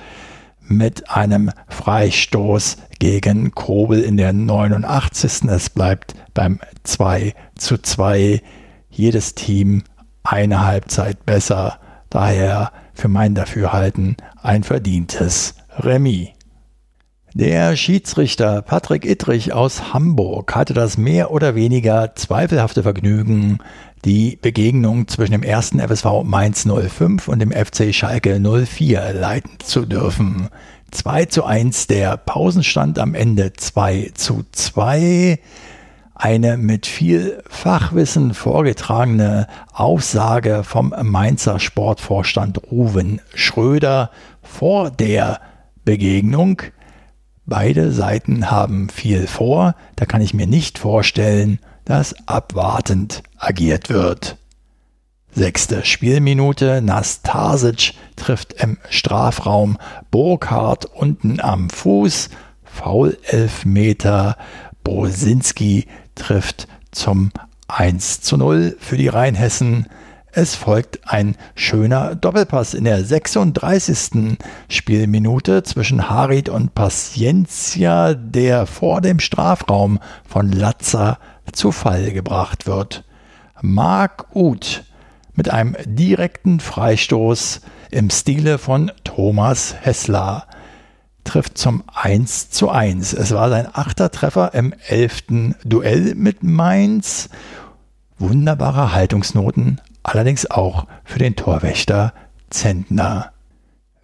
mit 0.60 1.08
einem 1.10 1.50
Freistoß 1.68 2.76
gegen 2.98 3.52
Kobel 3.52 4.02
in 4.02 4.16
der 4.16 4.32
89. 4.32 5.44
Es 5.48 5.70
bleibt 5.70 6.14
beim 6.34 6.60
2 6.82 7.34
zu 7.56 7.78
2. 7.78 8.42
Jedes 8.90 9.34
Team 9.34 9.84
eine 10.22 10.66
Halbzeit 10.66 11.24
besser. 11.24 11.78
Daher 12.10 12.72
für 12.94 13.08
mein 13.08 13.34
Dafürhalten 13.34 14.16
ein 14.42 14.64
verdientes 14.64 15.54
Remis. 15.78 16.28
Der 17.38 17.76
Schiedsrichter 17.76 18.62
Patrick 18.62 19.04
Ittrich 19.04 19.52
aus 19.52 19.94
Hamburg 19.94 20.56
hatte 20.56 20.74
das 20.74 20.98
mehr 20.98 21.30
oder 21.30 21.54
weniger 21.54 22.16
zweifelhafte 22.16 22.82
Vergnügen, 22.82 23.58
die 24.04 24.34
Begegnung 24.42 25.06
zwischen 25.06 25.30
dem 25.30 25.44
ersten 25.44 25.78
FSV 25.78 26.24
Mainz 26.24 26.66
05 26.66 27.28
und 27.28 27.38
dem 27.38 27.52
FC 27.52 27.94
Schalke 27.94 28.40
04 28.40 29.12
leiten 29.12 29.60
zu 29.60 29.86
dürfen. 29.86 30.48
2 30.90 31.26
zu 31.26 31.44
1 31.44 31.86
der 31.86 32.16
Pausenstand 32.16 32.98
am 32.98 33.14
Ende 33.14 33.52
2 33.52 34.10
zu 34.14 34.44
2. 34.50 35.38
Eine 36.16 36.56
mit 36.56 36.86
viel 36.86 37.40
Fachwissen 37.48 38.34
vorgetragene 38.34 39.46
Aussage 39.72 40.64
vom 40.64 40.92
Mainzer 41.02 41.60
Sportvorstand 41.60 42.72
Ruven 42.72 43.20
Schröder 43.32 44.10
vor 44.42 44.90
der 44.90 45.40
Begegnung 45.84 46.62
Beide 47.50 47.92
Seiten 47.92 48.50
haben 48.50 48.90
viel 48.90 49.26
vor, 49.26 49.74
da 49.96 50.04
kann 50.04 50.20
ich 50.20 50.34
mir 50.34 50.46
nicht 50.46 50.78
vorstellen, 50.78 51.60
dass 51.86 52.14
abwartend 52.28 53.22
agiert 53.38 53.88
wird. 53.88 54.36
Sechste 55.32 55.82
Spielminute, 55.86 56.82
Nastasic 56.82 57.94
trifft 58.16 58.52
im 58.62 58.76
Strafraum 58.90 59.78
Burkhardt 60.10 60.84
unten 60.84 61.40
am 61.40 61.70
Fuß, 61.70 62.28
Foul 62.64 63.16
Elfmeter, 63.22 64.36
Bosinski 64.84 65.86
trifft 66.16 66.68
zum 66.90 67.30
1 67.66 68.20
zu 68.20 68.36
0 68.36 68.76
für 68.78 68.98
die 68.98 69.08
Rheinhessen. 69.08 69.86
Es 70.32 70.54
folgt 70.54 71.00
ein 71.08 71.36
schöner 71.54 72.14
Doppelpass 72.14 72.74
in 72.74 72.84
der 72.84 73.02
36. 73.02 74.36
Spielminute 74.68 75.62
zwischen 75.62 76.10
Harid 76.10 76.50
und 76.50 76.74
Paciencia, 76.74 78.12
der 78.12 78.66
vor 78.66 79.00
dem 79.00 79.20
Strafraum 79.20 79.98
von 80.28 80.52
Latza 80.52 81.18
zu 81.52 81.72
Fall 81.72 82.12
gebracht 82.12 82.66
wird. 82.66 83.04
Marc 83.62 84.26
Uth 84.34 84.84
mit 85.32 85.50
einem 85.50 85.74
direkten 85.86 86.60
Freistoß 86.60 87.62
im 87.90 88.10
Stile 88.10 88.58
von 88.58 88.92
Thomas 89.04 89.74
Hessler 89.80 90.46
trifft 91.24 91.56
zum 91.56 91.84
1 91.94 92.50
zu 92.50 92.68
1. 92.70 93.14
Es 93.14 93.32
war 93.32 93.48
sein 93.48 93.68
achter 93.72 94.10
Treffer 94.10 94.52
im 94.52 94.74
elften 94.88 95.54
Duell 95.64 96.14
mit 96.14 96.42
Mainz. 96.42 97.30
Wunderbare 98.18 98.92
Haltungsnoten 98.92 99.80
allerdings 100.02 100.50
auch 100.50 100.86
für 101.04 101.18
den 101.18 101.36
Torwächter 101.36 102.12
Zentner. 102.50 103.32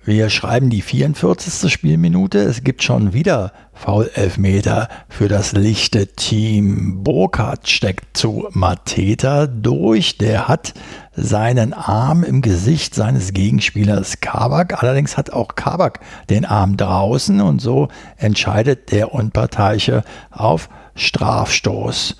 Wir 0.06 0.28
schreiben 0.28 0.68
die 0.68 0.82
44. 0.82 1.72
Spielminute. 1.72 2.38
Es 2.40 2.62
gibt 2.62 2.82
schon 2.82 3.14
wieder 3.14 3.52
Foul-Elfmeter 3.72 4.90
für 5.08 5.28
das 5.28 5.52
lichte 5.52 6.08
Team. 6.08 7.02
Burkhardt 7.02 7.70
steckt 7.70 8.14
zu 8.14 8.46
Mateta 8.50 9.46
durch. 9.46 10.18
Der 10.18 10.46
hat 10.46 10.74
seinen 11.16 11.72
Arm 11.72 12.22
im 12.22 12.42
Gesicht 12.42 12.94
seines 12.94 13.32
Gegenspielers 13.32 14.20
Kabak. 14.20 14.82
Allerdings 14.82 15.16
hat 15.16 15.30
auch 15.30 15.54
Kabak 15.54 16.00
den 16.28 16.44
Arm 16.44 16.76
draußen 16.76 17.40
und 17.40 17.62
so 17.62 17.88
entscheidet 18.18 18.92
der 18.92 19.14
Unparteiche 19.14 20.04
auf 20.30 20.68
Strafstoß. 20.96 22.18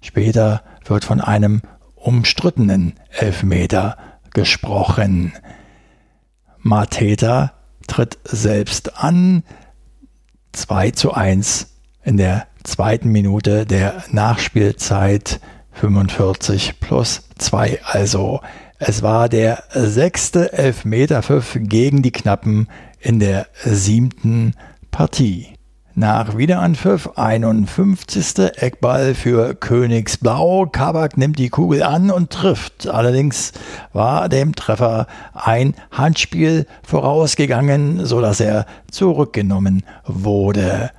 Später 0.00 0.62
wird 0.84 1.04
von 1.04 1.20
einem 1.20 1.62
umstrittenen 2.04 2.94
Elfmeter 3.10 3.96
gesprochen. 4.32 5.32
Mateta 6.58 7.52
tritt 7.86 8.18
selbst 8.24 9.02
an. 9.02 9.42
2 10.52 10.90
zu 10.92 11.12
1 11.12 11.74
in 12.04 12.16
der 12.16 12.46
zweiten 12.62 13.10
Minute 13.10 13.66
der 13.66 14.04
Nachspielzeit 14.10 15.40
45 15.72 16.78
plus 16.78 17.28
2 17.38 17.80
also. 17.84 18.40
Es 18.78 19.02
war 19.02 19.28
der 19.28 19.64
sechste 19.70 20.52
Elfmeterpfiff 20.52 21.58
gegen 21.58 22.02
die 22.02 22.12
Knappen 22.12 22.68
in 23.00 23.18
der 23.18 23.48
siebten 23.64 24.54
Partie. 24.90 25.53
Nach 25.96 26.36
Wiederanpfiff 26.36 27.10
51. 27.14 28.52
Eckball 28.56 29.14
für 29.14 29.54
Königsblau. 29.54 30.66
Kabak 30.66 31.16
nimmt 31.16 31.38
die 31.38 31.50
Kugel 31.50 31.84
an 31.84 32.10
und 32.10 32.30
trifft. 32.30 32.88
Allerdings 32.88 33.52
war 33.92 34.28
dem 34.28 34.56
Treffer 34.56 35.06
ein 35.34 35.74
Handspiel 35.92 36.66
vorausgegangen, 36.82 38.04
sodass 38.06 38.40
er 38.40 38.66
zurückgenommen 38.90 39.84
wurde. 40.04 40.90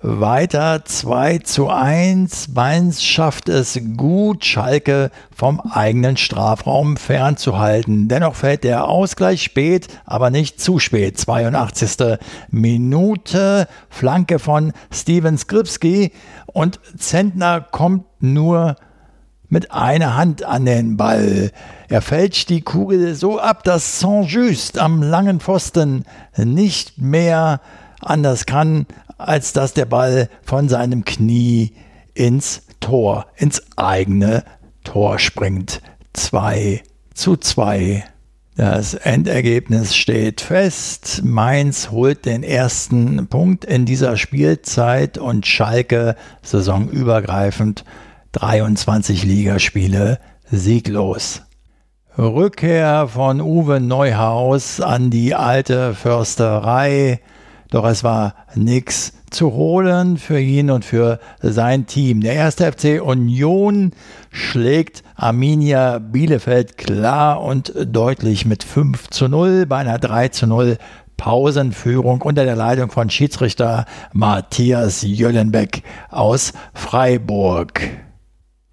Weiter 0.00 0.84
2 0.84 1.38
zu 1.38 1.68
1. 1.68 2.50
Mainz 2.54 3.02
schafft 3.02 3.48
es 3.48 3.80
gut, 3.96 4.44
Schalke 4.44 5.10
vom 5.34 5.60
eigenen 5.60 6.16
Strafraum 6.16 6.96
fernzuhalten. 6.96 8.06
Dennoch 8.06 8.36
fällt 8.36 8.62
der 8.62 8.86
Ausgleich 8.86 9.42
spät, 9.42 9.88
aber 10.04 10.30
nicht 10.30 10.60
zu 10.60 10.78
spät. 10.78 11.18
82. 11.18 12.16
Minute, 12.52 13.66
Flanke 13.90 14.38
von 14.38 14.72
Steven 14.92 15.36
Skripski 15.36 16.12
und 16.46 16.78
Zentner 16.96 17.60
kommt 17.60 18.04
nur 18.20 18.76
mit 19.48 19.72
einer 19.72 20.14
Hand 20.14 20.44
an 20.44 20.64
den 20.64 20.96
Ball. 20.96 21.50
Er 21.88 22.02
fälscht 22.02 22.50
die 22.50 22.60
Kugel 22.60 23.16
so 23.16 23.40
ab, 23.40 23.64
dass 23.64 23.98
Saint-Just 23.98 24.78
am 24.78 25.02
langen 25.02 25.40
Pfosten 25.40 26.04
nicht 26.36 26.98
mehr 26.98 27.60
anders 28.00 28.46
kann, 28.46 28.86
als 29.16 29.52
dass 29.52 29.74
der 29.74 29.86
Ball 29.86 30.28
von 30.42 30.68
seinem 30.68 31.04
Knie 31.04 31.72
ins 32.14 32.62
Tor, 32.80 33.26
ins 33.36 33.62
eigene 33.76 34.44
Tor 34.84 35.18
springt. 35.18 35.80
2 36.12 36.82
zu 37.14 37.36
2. 37.36 38.04
Das 38.56 38.94
Endergebnis 38.94 39.94
steht 39.94 40.40
fest. 40.40 41.22
Mainz 41.24 41.90
holt 41.92 42.26
den 42.26 42.42
ersten 42.42 43.28
Punkt 43.28 43.64
in 43.64 43.86
dieser 43.86 44.16
Spielzeit 44.16 45.16
und 45.16 45.46
Schalke 45.46 46.16
saisonübergreifend 46.42 47.84
23 48.32 49.22
Ligaspiele 49.22 50.18
sieglos. 50.50 51.42
Rückkehr 52.18 53.06
von 53.06 53.40
Uwe 53.40 53.78
Neuhaus 53.78 54.80
an 54.80 55.10
die 55.10 55.36
alte 55.36 55.94
Försterei. 55.94 57.20
Doch 57.70 57.84
es 57.84 58.02
war 58.02 58.34
nichts 58.54 59.12
zu 59.30 59.52
holen 59.52 60.16
für 60.16 60.40
ihn 60.40 60.70
und 60.70 60.84
für 60.84 61.20
sein 61.42 61.86
Team. 61.86 62.22
Der 62.22 62.32
erste 62.32 62.70
FC 62.72 63.02
Union 63.02 63.92
schlägt 64.30 65.02
Arminia 65.16 65.98
Bielefeld 65.98 66.78
klar 66.78 67.42
und 67.42 67.72
deutlich 67.76 68.46
mit 68.46 68.64
5 68.64 69.10
zu 69.10 69.28
0 69.28 69.66
bei 69.66 69.76
einer 69.76 69.98
3 69.98 70.28
zu 70.28 70.46
0 70.46 70.78
Pausenführung 71.18 72.22
unter 72.22 72.44
der 72.44 72.56
Leitung 72.56 72.90
von 72.90 73.10
Schiedsrichter 73.10 73.84
Matthias 74.12 75.02
Jöllenbeck 75.02 75.82
aus 76.10 76.52
Freiburg. 76.72 78.07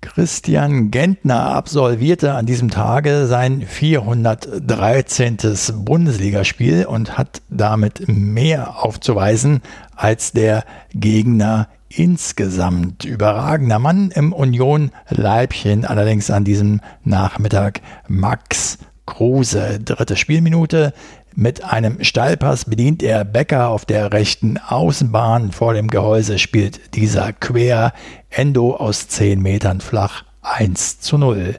Christian 0.06 0.92
Gentner 0.92 1.48
absolvierte 1.48 2.34
an 2.34 2.46
diesem 2.46 2.70
Tage 2.70 3.26
sein 3.26 3.64
413. 3.68 5.38
Bundesligaspiel 5.84 6.86
und 6.86 7.18
hat 7.18 7.42
damit 7.50 8.08
mehr 8.08 8.84
aufzuweisen 8.84 9.62
als 9.96 10.32
der 10.32 10.64
Gegner 10.94 11.68
insgesamt. 11.90 13.04
Überragender 13.04 13.80
Mann 13.80 14.12
im 14.12 14.32
Union 14.32 14.92
Leibchen, 15.10 15.86
allerdings 15.86 16.30
an 16.30 16.44
diesem 16.44 16.82
Nachmittag 17.04 17.82
Max 18.08 18.78
Kruse. 19.06 19.80
Dritte 19.84 20.16
Spielminute. 20.18 20.94
Mit 21.38 21.66
einem 21.66 22.02
Steilpass 22.02 22.64
bedient 22.64 23.04
er 23.04 23.26
Becker 23.26 23.68
auf 23.68 23.84
der 23.84 24.14
rechten 24.14 24.58
Außenbahn. 24.58 25.52
Vor 25.52 25.74
dem 25.74 25.90
Gehäuse 25.90 26.40
spielt 26.40 26.96
dieser 26.96 27.34
quer. 27.34 27.92
Endo 28.36 28.76
aus 28.76 29.08
10 29.08 29.42
Metern 29.42 29.80
flach 29.80 30.24
1 30.42 31.00
zu 31.00 31.18
0. 31.18 31.56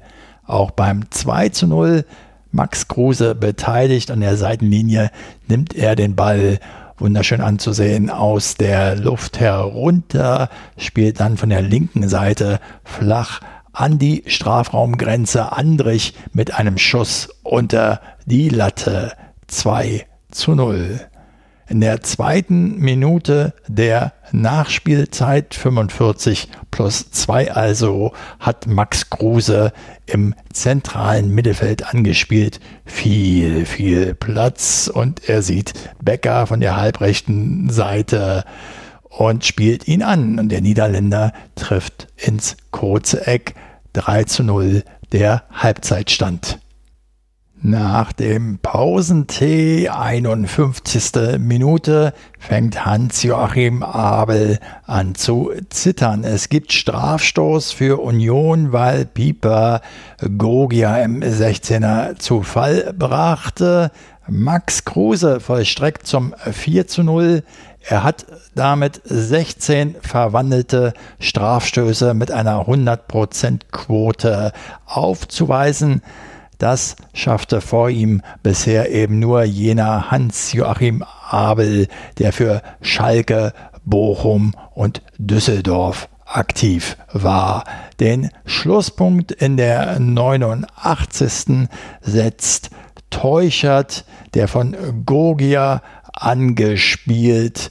Auch 0.46 0.70
beim 0.70 1.10
2 1.10 1.48
zu 1.48 1.66
0 1.66 2.04
Max 2.52 2.86
Kruse 2.86 3.34
beteiligt 3.34 4.10
an 4.10 4.20
der 4.20 4.36
Seitenlinie, 4.36 5.10
nimmt 5.48 5.74
er 5.74 5.96
den 5.96 6.16
Ball 6.16 6.58
wunderschön 6.98 7.40
anzusehen 7.40 8.10
aus 8.10 8.54
der 8.56 8.96
Luft 8.96 9.40
herunter, 9.40 10.48
spielt 10.76 11.20
dann 11.20 11.36
von 11.36 11.48
der 11.48 11.62
linken 11.62 12.08
Seite 12.08 12.60
flach 12.84 13.40
an 13.72 13.98
die 13.98 14.22
Strafraumgrenze 14.26 15.52
Andrich 15.52 16.14
mit 16.32 16.54
einem 16.54 16.78
Schuss 16.78 17.28
unter 17.42 18.00
die 18.26 18.48
Latte. 18.48 19.12
2 19.48 20.06
zu 20.30 20.54
0. 20.54 21.00
In 21.68 21.80
der 21.80 22.00
zweiten 22.02 22.78
Minute 22.78 23.52
der 23.66 24.12
Nachspielzeit 24.30 25.54
45 25.54 26.48
plus 26.70 27.10
2 27.10 27.52
also 27.52 28.12
hat 28.38 28.68
Max 28.68 29.10
Kruse 29.10 29.72
im 30.06 30.34
zentralen 30.52 31.34
Mittelfeld 31.34 31.92
angespielt. 31.92 32.60
Viel, 32.84 33.66
viel 33.66 34.14
Platz 34.14 34.88
und 34.92 35.28
er 35.28 35.42
sieht 35.42 35.72
Becker 36.00 36.46
von 36.46 36.60
der 36.60 36.76
halbrechten 36.76 37.68
Seite 37.70 38.44
und 39.02 39.44
spielt 39.44 39.88
ihn 39.88 40.04
an. 40.04 40.38
Und 40.38 40.50
der 40.50 40.60
Niederländer 40.60 41.32
trifft 41.56 42.06
ins 42.16 42.56
kurze 42.70 43.26
Eck 43.26 43.56
3 43.94 44.24
zu 44.24 44.44
0 44.44 44.84
der 45.10 45.42
Halbzeitstand. 45.50 46.60
Nach 47.62 48.12
dem 48.12 48.58
Pausentee, 48.58 49.88
51. 49.88 51.38
Minute, 51.38 52.12
fängt 52.38 52.84
Hans-Joachim 52.84 53.82
Abel 53.82 54.60
an 54.84 55.14
zu 55.14 55.52
zittern. 55.70 56.22
Es 56.22 56.50
gibt 56.50 56.74
Strafstoß 56.74 57.72
für 57.72 58.02
Union, 58.02 58.72
weil 58.72 59.06
Pieper 59.06 59.80
Gogia 60.36 60.98
im 60.98 61.22
16er 61.22 62.18
zu 62.18 62.42
Fall 62.42 62.92
brachte. 62.96 63.90
Max 64.28 64.84
Kruse 64.84 65.40
vollstreckt 65.40 66.06
zum 66.06 66.34
4 66.38 66.86
zu 66.86 67.04
0. 67.04 67.42
Er 67.88 68.04
hat 68.04 68.26
damit 68.54 69.00
16 69.04 69.96
verwandelte 70.02 70.92
Strafstöße 71.20 72.12
mit 72.12 72.30
einer 72.30 72.66
100% 72.66 73.60
Quote 73.72 74.52
aufzuweisen. 74.84 76.02
Das 76.58 76.96
schaffte 77.12 77.60
vor 77.60 77.90
ihm 77.90 78.22
bisher 78.42 78.90
eben 78.90 79.18
nur 79.18 79.44
jener 79.44 80.10
Hans-Joachim 80.10 81.04
Abel, 81.28 81.88
der 82.18 82.32
für 82.32 82.62
Schalke, 82.80 83.52
Bochum 83.84 84.54
und 84.74 85.02
Düsseldorf 85.18 86.08
aktiv 86.24 86.96
war. 87.12 87.64
Den 88.00 88.30
Schlusspunkt 88.44 89.32
in 89.32 89.56
der 89.56 90.00
89. 90.00 91.68
setzt 92.00 92.70
Teuchert, 93.10 94.04
der 94.34 94.48
von 94.48 94.76
Gogia 95.06 95.82
angespielt 96.12 97.70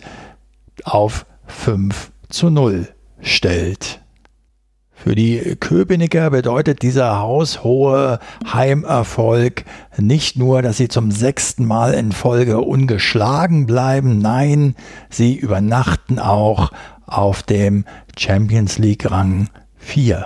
auf 0.83 1.25
5 1.47 2.11
zu 2.29 2.49
0 2.49 2.87
stellt. 3.21 4.01
Für 5.05 5.13
die 5.13 5.55
Köpenicker 5.59 6.31
bedeutet 6.31 6.81
dieser 6.81 7.19
haushohe 7.19 8.17
Heimerfolg 8.51 9.63
nicht 9.99 10.35
nur, 10.35 10.63
dass 10.63 10.77
sie 10.77 10.87
zum 10.87 11.11
sechsten 11.11 11.63
Mal 11.63 11.93
in 11.93 12.11
Folge 12.11 12.59
ungeschlagen 12.61 13.67
bleiben, 13.67 14.17
nein, 14.17 14.73
sie 15.11 15.35
übernachten 15.35 16.17
auch 16.17 16.71
auf 17.05 17.43
dem 17.43 17.85
Champions 18.17 18.79
League 18.79 19.11
Rang 19.11 19.49
4. 19.77 20.25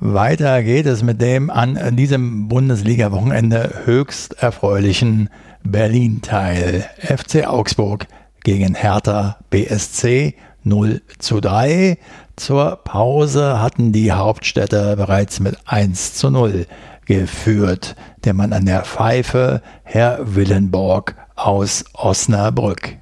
Weiter 0.00 0.64
geht 0.64 0.86
es 0.86 1.04
mit 1.04 1.22
dem 1.22 1.50
an 1.50 1.94
diesem 1.94 2.48
Bundesliga-Wochenende 2.48 3.82
höchst 3.84 4.42
erfreulichen 4.42 5.30
Berlin-Teil. 5.62 6.84
FC 6.98 7.46
Augsburg 7.46 8.08
gegen 8.42 8.74
Hertha 8.74 9.38
BSC 9.50 10.34
0 10.64 11.02
zu 11.18 11.40
3. 11.40 11.98
Zur 12.36 12.76
Pause 12.82 13.60
hatten 13.60 13.92
die 13.92 14.12
Hauptstädter 14.12 14.96
bereits 14.96 15.38
mit 15.40 15.56
1 15.66 16.14
zu 16.14 16.30
0 16.30 16.66
geführt. 17.06 17.94
Der 18.24 18.34
Mann 18.34 18.52
an 18.52 18.66
der 18.66 18.84
Pfeife, 18.84 19.62
Herr 19.84 20.34
Willenborg 20.34 21.14
aus 21.36 21.84
Osnabrück. 21.92 22.96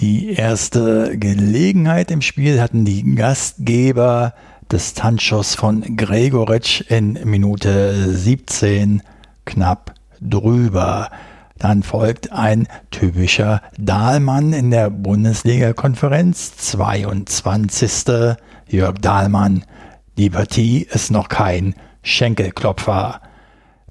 Die 0.00 0.30
erste 0.34 1.18
Gelegenheit 1.18 2.10
im 2.10 2.20
Spiel 2.20 2.60
hatten 2.60 2.84
die 2.84 3.14
Gastgeber 3.14 4.34
des 4.70 4.94
Tanzschuss 4.94 5.54
von 5.54 5.96
Gregoritsch 5.96 6.82
in 6.82 7.18
Minute 7.24 8.12
17 8.12 9.02
knapp 9.44 9.94
drüber. 10.20 11.10
Dann 11.58 11.82
folgt 11.82 12.32
ein 12.32 12.68
typischer 12.90 13.62
Dahlmann 13.78 14.52
in 14.52 14.70
der 14.70 14.90
Bundesliga-Konferenz, 14.90 16.56
22. 16.56 18.36
Jörg 18.68 18.98
Dahlmann. 18.98 19.64
Die 20.18 20.30
Partie 20.30 20.86
ist 20.90 21.10
noch 21.10 21.28
kein 21.28 21.74
Schenkelklopfer. 22.02 23.20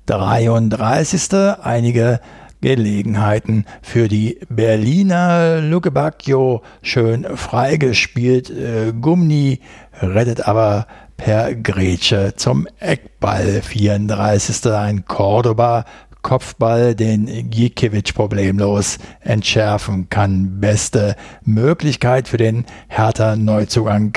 33. 0.06 1.34
Einige 1.64 2.20
Gelegenheiten 2.62 3.66
für 3.82 4.08
die 4.08 4.40
Berliner. 4.50 5.62
Luke 5.62 5.92
Bacchio 5.92 6.62
schön 6.82 7.26
freigespielt. 7.36 8.50
Äh, 8.50 8.94
Gumni 8.94 9.60
rettet 10.02 10.48
aber 10.48 10.88
per 11.18 11.54
Grätsche 11.54 12.34
zum 12.36 12.68
Eckball. 12.80 13.62
34. 13.62 14.72
ein 14.74 15.06
Cordoba 15.06 15.86
Kopfball, 16.26 16.96
den 16.96 17.52
Gikiewicz 17.52 18.12
problemlos 18.12 18.98
entschärfen 19.20 20.10
kann. 20.10 20.60
Beste 20.60 21.16
Möglichkeit 21.44 22.28
für 22.28 22.38
den 22.38 22.66
Hertha 22.88 23.36
Neuzugang 23.36 24.12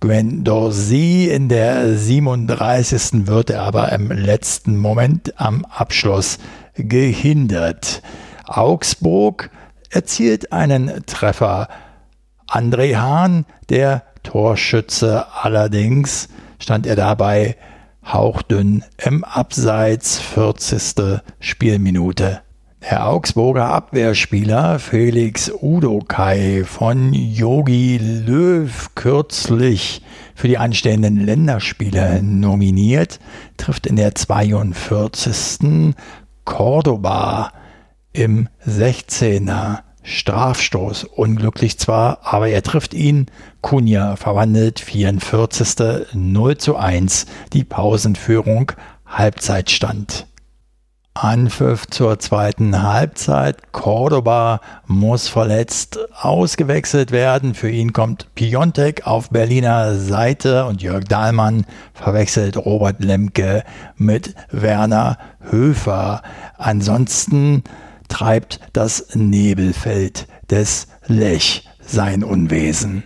Gwen 0.00 0.42
Dorsey. 0.42 1.28
In 1.28 1.50
der 1.50 1.98
37. 1.98 3.26
wird 3.26 3.50
er 3.50 3.64
aber 3.64 3.92
im 3.92 4.10
letzten 4.10 4.78
Moment 4.78 5.38
am 5.38 5.66
Abschluss 5.66 6.38
gehindert. 6.76 8.00
Augsburg 8.46 9.50
erzielt 9.90 10.54
einen 10.54 11.04
Treffer. 11.04 11.68
André 12.48 12.96
Hahn, 12.96 13.44
der 13.68 14.04
Torschütze 14.22 15.26
allerdings, 15.42 16.30
stand 16.58 16.86
er 16.86 16.96
dabei 16.96 17.56
hauchdünn 18.04 18.84
im 18.98 19.24
Abseits 19.24 20.18
40. 20.18 21.20
Spielminute. 21.38 22.42
Der 22.82 23.06
Augsburger 23.06 23.66
Abwehrspieler 23.66 24.78
Felix 24.78 25.52
Udokai 25.52 26.64
von 26.64 27.12
Yogi 27.12 27.98
Löw 27.98 28.94
kürzlich 28.94 30.02
für 30.34 30.48
die 30.48 30.56
anstehenden 30.56 31.20
Länderspiele 31.20 32.22
nominiert, 32.22 33.20
trifft 33.58 33.86
in 33.86 33.96
der 33.96 34.14
42. 34.14 35.94
Cordoba 36.46 37.52
im 38.14 38.48
16er. 38.66 39.80
Strafstoß. 40.02 41.04
Unglücklich 41.04 41.78
zwar, 41.78 42.20
aber 42.22 42.48
er 42.48 42.62
trifft 42.62 42.94
ihn. 42.94 43.26
Kunja 43.60 44.16
verwandelt 44.16 44.80
44. 44.80 46.06
0 46.12 46.58
zu 46.58 46.76
1 46.76 47.26
die 47.52 47.64
Pausenführung 47.64 48.72
Halbzeitstand. 49.06 50.26
Anpfiff 51.14 51.86
zur 51.88 52.18
zweiten 52.20 52.82
Halbzeit. 52.82 53.72
Cordoba 53.72 54.60
muss 54.86 55.28
verletzt 55.28 55.98
ausgewechselt 56.14 57.10
werden. 57.10 57.54
Für 57.54 57.68
ihn 57.68 57.92
kommt 57.92 58.34
Piontek 58.36 59.06
auf 59.06 59.30
Berliner 59.30 59.96
Seite 59.96 60.66
und 60.66 60.82
Jörg 60.82 61.04
Dahlmann 61.04 61.66
verwechselt 61.92 62.56
Robert 62.56 63.02
Lemke 63.04 63.64
mit 63.96 64.34
Werner 64.50 65.18
Höfer. 65.40 66.22
Ansonsten 66.56 67.64
treibt 68.10 68.60
das 68.74 69.14
Nebelfeld 69.14 70.26
des 70.50 70.88
Lech 71.06 71.66
sein 71.80 72.22
Unwesen. 72.22 73.04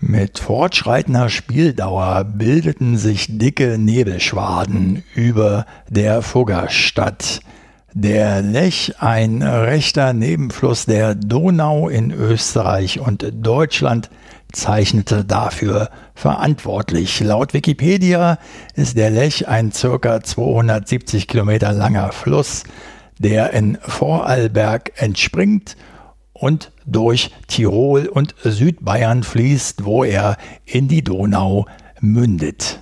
Mit 0.00 0.38
fortschreitender 0.38 1.28
Spieldauer 1.28 2.24
bildeten 2.24 2.96
sich 2.96 3.38
dicke 3.38 3.78
Nebelschwaden 3.78 5.02
über 5.14 5.66
der 5.88 6.22
Fuggerstadt. 6.22 7.40
Der 7.94 8.42
Lech, 8.42 8.94
ein 9.00 9.42
rechter 9.42 10.12
Nebenfluss 10.12 10.86
der 10.86 11.14
Donau 11.14 11.88
in 11.88 12.10
Österreich 12.10 13.00
und 13.00 13.24
Deutschland, 13.32 14.10
zeichnete 14.52 15.24
dafür 15.24 15.90
verantwortlich. 16.14 17.20
Laut 17.20 17.54
Wikipedia 17.54 18.38
ist 18.74 18.96
der 18.96 19.10
Lech 19.10 19.48
ein 19.48 19.70
ca. 19.70 20.22
270 20.22 21.28
Kilometer 21.28 21.72
langer 21.72 22.12
Fluss, 22.12 22.64
der 23.22 23.52
in 23.52 23.78
Vorarlberg 23.80 24.92
entspringt 24.96 25.76
und 26.32 26.72
durch 26.84 27.30
Tirol 27.46 28.06
und 28.06 28.34
Südbayern 28.42 29.22
fließt, 29.22 29.84
wo 29.84 30.04
er 30.04 30.36
in 30.64 30.88
die 30.88 31.04
Donau 31.04 31.66
mündet. 32.00 32.80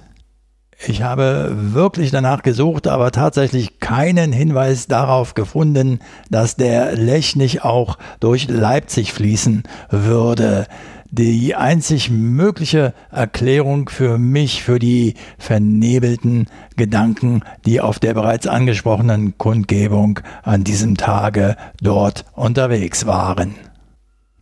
Ich 0.87 1.03
habe 1.03 1.51
wirklich 1.55 2.11
danach 2.11 2.43
gesucht, 2.43 2.87
aber 2.87 3.11
tatsächlich 3.11 3.81
keinen 3.81 4.33
Hinweis 4.33 4.87
darauf 4.87 5.35
gefunden, 5.35 5.99
dass 6.31 6.57
der 6.57 6.97
Lech 6.97 7.37
nicht 7.37 7.65
auch 7.65 7.99
durch 8.19 8.49
Leipzig 8.49 9.13
fließen 9.13 9.65
würde 9.91 10.67
die 11.11 11.55
einzig 11.55 12.11
mögliche 12.11 12.95
Erklärung 13.11 13.89
für 13.89 14.19
mich, 14.19 14.63
für 14.63 14.79
die 14.79 15.15
vernebelten 15.39 16.47
Gedanken, 16.77 17.43
die 17.67 17.81
auf 17.81 17.99
der 17.99 18.15
bereits 18.15 18.47
angesprochenen 18.47 19.37
Kundgebung 19.37 20.21
an 20.43 20.65
diesem 20.65 20.97
Tage 20.97 21.57
dort 21.83 22.25
unterwegs 22.35 23.07
waren. 23.07 23.55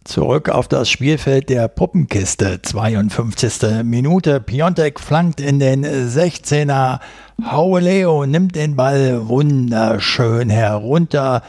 Zurück 0.05 0.49
auf 0.49 0.69
das 0.69 0.89
Spielfeld 0.89 1.51
der 1.51 1.69
Puppenkiste. 1.69 2.63
52. 2.63 3.85
Minute. 3.85 4.41
Piontek 4.41 5.01
flankt 5.01 5.39
in 5.39 5.59
den 5.59 5.85
16er. 5.85 7.01
Hauleo 7.45 8.25
nimmt 8.25 8.57
den 8.57 8.75
Ball 8.75 9.29
wunderschön 9.29 10.49
herunter 10.49 11.43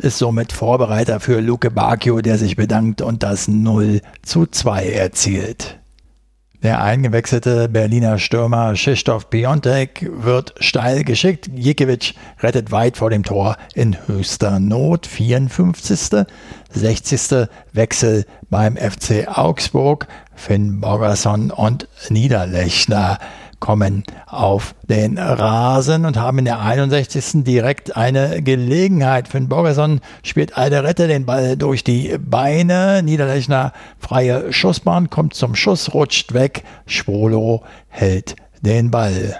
ist 0.00 0.18
somit 0.18 0.52
Vorbereiter 0.52 1.20
für 1.20 1.40
Luke 1.40 1.70
Bacchio, 1.70 2.20
der 2.20 2.38
sich 2.38 2.56
bedankt 2.56 3.02
und 3.02 3.22
das 3.22 3.48
0 3.48 4.00
zu 4.22 4.46
2 4.46 4.90
erzielt. 4.90 5.78
Der 6.62 6.82
eingewechselte 6.82 7.70
Berliner 7.70 8.18
Stürmer 8.18 8.74
Krzysztof 8.74 9.30
Piontek 9.30 10.10
wird 10.12 10.54
steil 10.60 11.04
geschickt. 11.04 11.48
Jikiewicz 11.54 12.12
rettet 12.40 12.70
weit 12.70 12.98
vor 12.98 13.08
dem 13.08 13.22
Tor 13.22 13.56
in 13.74 13.96
höchster 14.06 14.60
Not. 14.60 15.06
54. 15.06 16.26
60. 16.70 17.48
Wechsel 17.72 18.26
beim 18.50 18.76
FC 18.76 19.26
Augsburg. 19.26 20.06
Finn 20.34 20.82
Borgerson 20.82 21.50
und 21.50 21.88
Niederlechner 22.10 23.18
kommen 23.60 24.04
auf 24.26 24.74
den 24.88 25.18
Rasen 25.18 26.06
und 26.06 26.16
haben 26.16 26.38
in 26.38 26.46
der 26.46 26.60
61. 26.60 27.44
direkt 27.44 27.96
eine 27.96 28.42
Gelegenheit. 28.42 29.28
Finn 29.28 29.48
Borgerson 29.48 30.00
spielt 30.22 30.56
Alderette 30.56 31.06
den 31.06 31.26
Ball 31.26 31.56
durch 31.56 31.84
die 31.84 32.16
Beine. 32.18 33.02
Niederlechner 33.02 33.72
freie 33.98 34.52
Schussbahn, 34.52 35.10
kommt 35.10 35.34
zum 35.34 35.54
Schuss, 35.54 35.94
rutscht 35.94 36.34
weg. 36.34 36.64
Schwolo 36.86 37.62
hält 37.88 38.34
den 38.62 38.90
Ball. 38.90 39.38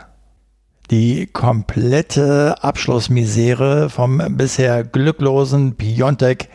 Die 0.91 1.27
komplette 1.27 2.57
Abschlussmisere 2.63 3.91
vom 3.91 4.21
bisher 4.37 4.85
glücklosen 4.85 5.77
Piontek 5.77 6.49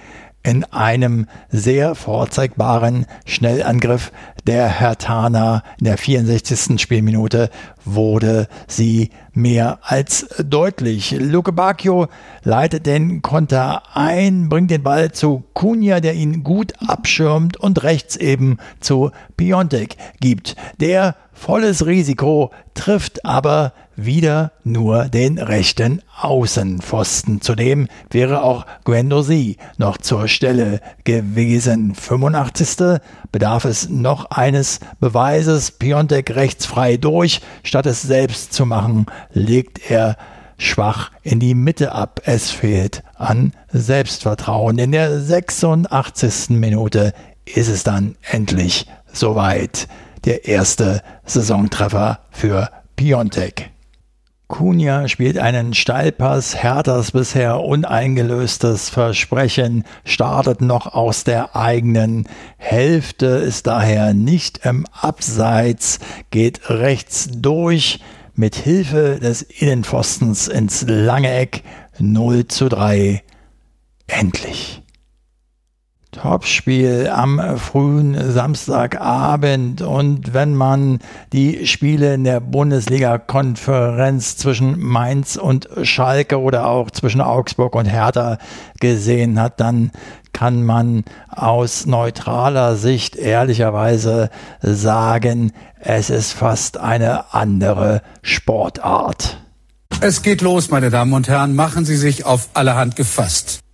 in 0.43 0.63
einem 0.65 1.27
sehr 1.49 1.95
vorzeigbaren 1.95 3.07
Schnellangriff 3.25 4.11
der 4.47 4.67
Hertaner 4.67 5.63
in 5.79 5.85
der 5.85 5.97
64. 5.97 6.79
Spielminute 6.79 7.49
wurde 7.83 8.47
sie 8.67 9.09
mehr 9.33 9.79
als 9.81 10.27
deutlich. 10.43 11.15
Luke 11.19 11.51
Bacchio 11.51 12.07
leitet 12.43 12.85
den 12.85 13.21
Konter 13.21 13.83
ein, 13.95 14.49
bringt 14.49 14.71
den 14.71 14.83
Ball 14.83 15.11
zu 15.11 15.43
Kunja, 15.53 15.99
der 15.99 16.13
ihn 16.13 16.43
gut 16.43 16.73
abschirmt 16.85 17.57
und 17.57 17.83
rechts 17.83 18.15
eben 18.15 18.57
zu 18.79 19.11
Piontek 19.37 19.95
gibt. 20.19 20.55
Der 20.79 21.15
volles 21.33 21.85
Risiko 21.85 22.51
trifft 22.73 23.25
aber 23.25 23.73
wieder 23.95 24.51
nur 24.63 25.05
den 25.05 25.37
rechten 25.37 26.01
Außenpfosten. 26.19 27.41
Zudem 27.41 27.87
wäre 28.09 28.43
auch 28.43 28.65
Guendouzi 28.83 29.57
noch 29.77 29.97
zur 29.97 30.27
Stelle 30.27 30.81
gewesen. 31.03 31.95
85. 31.95 32.99
bedarf 33.31 33.65
es 33.65 33.89
noch 33.89 34.31
eines 34.37 34.79
Beweises. 34.99 35.71
Piontek 35.71 36.35
rechts 36.35 36.65
frei 36.65 36.97
durch. 36.97 37.41
Statt 37.63 37.85
es 37.85 38.01
selbst 38.01 38.53
zu 38.53 38.65
machen, 38.65 39.05
legt 39.33 39.89
er 39.89 40.17
schwach 40.57 41.11
in 41.23 41.39
die 41.39 41.55
Mitte 41.55 41.91
ab. 41.91 42.21
Es 42.25 42.51
fehlt 42.51 43.03
an 43.15 43.53
Selbstvertrauen. 43.71 44.79
In 44.79 44.91
der 44.91 45.19
86. 45.19 46.49
Minute 46.51 47.13
ist 47.45 47.69
es 47.69 47.83
dann 47.83 48.15
endlich 48.29 48.87
soweit. 49.11 49.87
Der 50.25 50.47
erste 50.47 51.01
Saisontreffer 51.25 52.19
für 52.31 52.69
Piontek. 52.95 53.71
Kunja 54.47 55.07
spielt 55.07 55.39
einen 55.39 55.73
Steilpass, 55.73 56.55
Herthas 56.61 57.11
bisher 57.11 57.61
uneingelöstes 57.61 58.89
Versprechen, 58.89 59.85
startet 60.03 60.61
noch 60.61 60.93
aus 60.93 61.23
der 61.23 61.55
eigenen 61.55 62.27
Hälfte, 62.57 63.25
ist 63.25 63.65
daher 63.65 64.13
nicht 64.13 64.63
im 64.63 64.85
Abseits, 64.91 65.99
geht 66.29 66.69
rechts 66.69 67.27
durch, 67.31 67.99
mit 68.35 68.55
Hilfe 68.55 69.19
des 69.19 69.41
Innenpfostens 69.41 70.47
ins 70.47 70.85
lange 70.87 71.31
Eck 71.31 71.63
0 71.97 72.47
zu 72.47 72.69
3. 72.69 73.23
Endlich. 74.07 74.84
Topspiel 76.15 77.09
am 77.13 77.57
frühen 77.57 78.31
Samstagabend. 78.31 79.81
Und 79.81 80.33
wenn 80.33 80.55
man 80.55 80.99
die 81.33 81.67
Spiele 81.67 82.13
in 82.13 82.23
der 82.23 82.39
Bundesliga-Konferenz 82.39 84.37
zwischen 84.37 84.79
Mainz 84.79 85.35
und 85.35 85.67
Schalke 85.83 86.39
oder 86.39 86.67
auch 86.67 86.89
zwischen 86.91 87.21
Augsburg 87.21 87.75
und 87.75 87.85
Hertha 87.85 88.37
gesehen 88.79 89.39
hat, 89.39 89.59
dann 89.59 89.91
kann 90.31 90.63
man 90.63 91.03
aus 91.29 91.85
neutraler 91.85 92.75
Sicht 92.75 93.15
ehrlicherweise 93.15 94.29
sagen, 94.61 95.51
es 95.79 96.09
ist 96.09 96.33
fast 96.33 96.77
eine 96.77 97.33
andere 97.33 98.01
Sportart. 98.21 99.37
Es 100.01 100.21
geht 100.21 100.41
los, 100.41 100.69
meine 100.69 100.89
Damen 100.89 101.13
und 101.13 101.27
Herren. 101.27 101.55
Machen 101.55 101.85
Sie 101.85 101.95
sich 101.95 102.25
auf 102.25 102.49
allerhand 102.53 102.95
gefasst. 102.95 103.64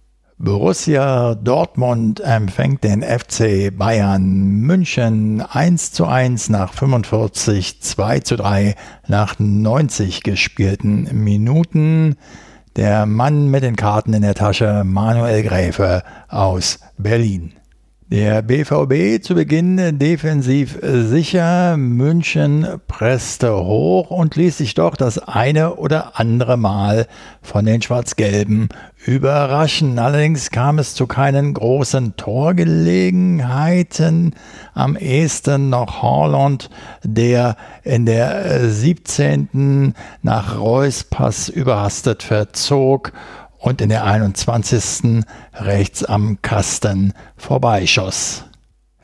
Borussia 0.43 1.35
Dortmund 1.35 2.19
empfängt 2.19 2.83
den 2.83 3.03
FC 3.03 3.69
Bayern 3.71 4.23
München 4.61 5.39
1 5.39 5.91
zu 5.91 6.07
1 6.07 6.49
nach 6.49 6.73
45, 6.73 7.79
2 7.79 8.19
zu 8.21 8.37
3 8.37 8.75
nach 9.07 9.35
90 9.37 10.23
gespielten 10.23 11.23
Minuten. 11.23 12.15
Der 12.75 13.05
Mann 13.05 13.51
mit 13.51 13.61
den 13.61 13.75
Karten 13.75 14.13
in 14.13 14.23
der 14.23 14.33
Tasche, 14.33 14.81
Manuel 14.83 15.43
Gräfe 15.43 16.01
aus 16.27 16.79
Berlin. 16.97 17.53
Der 18.11 18.41
BVB 18.41 19.23
zu 19.23 19.35
Beginn 19.35 19.97
defensiv 19.97 20.77
sicher. 20.81 21.77
München 21.77 22.67
presste 22.85 23.55
hoch 23.55 24.11
und 24.11 24.35
ließ 24.35 24.57
sich 24.57 24.73
doch 24.73 24.97
das 24.97 25.17
eine 25.17 25.75
oder 25.75 26.19
andere 26.19 26.57
Mal 26.57 27.07
von 27.41 27.65
den 27.65 27.81
Schwarz-Gelben 27.81 28.67
überraschen. 29.05 29.97
Allerdings 29.97 30.51
kam 30.51 30.77
es 30.77 30.93
zu 30.93 31.07
keinen 31.07 31.53
großen 31.53 32.17
Torgelegenheiten. 32.17 34.35
Am 34.73 34.97
ehesten 34.97 35.69
noch 35.69 36.01
Horland, 36.01 36.69
der 37.03 37.55
in 37.83 38.05
der 38.05 38.69
17. 38.69 39.93
nach 40.21 40.59
Reus 40.59 41.05
Pass 41.05 41.47
überhastet 41.47 42.23
verzog 42.23 43.13
und 43.61 43.79
in 43.79 43.89
der 43.89 44.03
21. 44.03 45.23
rechts 45.53 46.03
am 46.03 46.41
Kasten 46.41 47.13
vorbeischoss. 47.37 48.43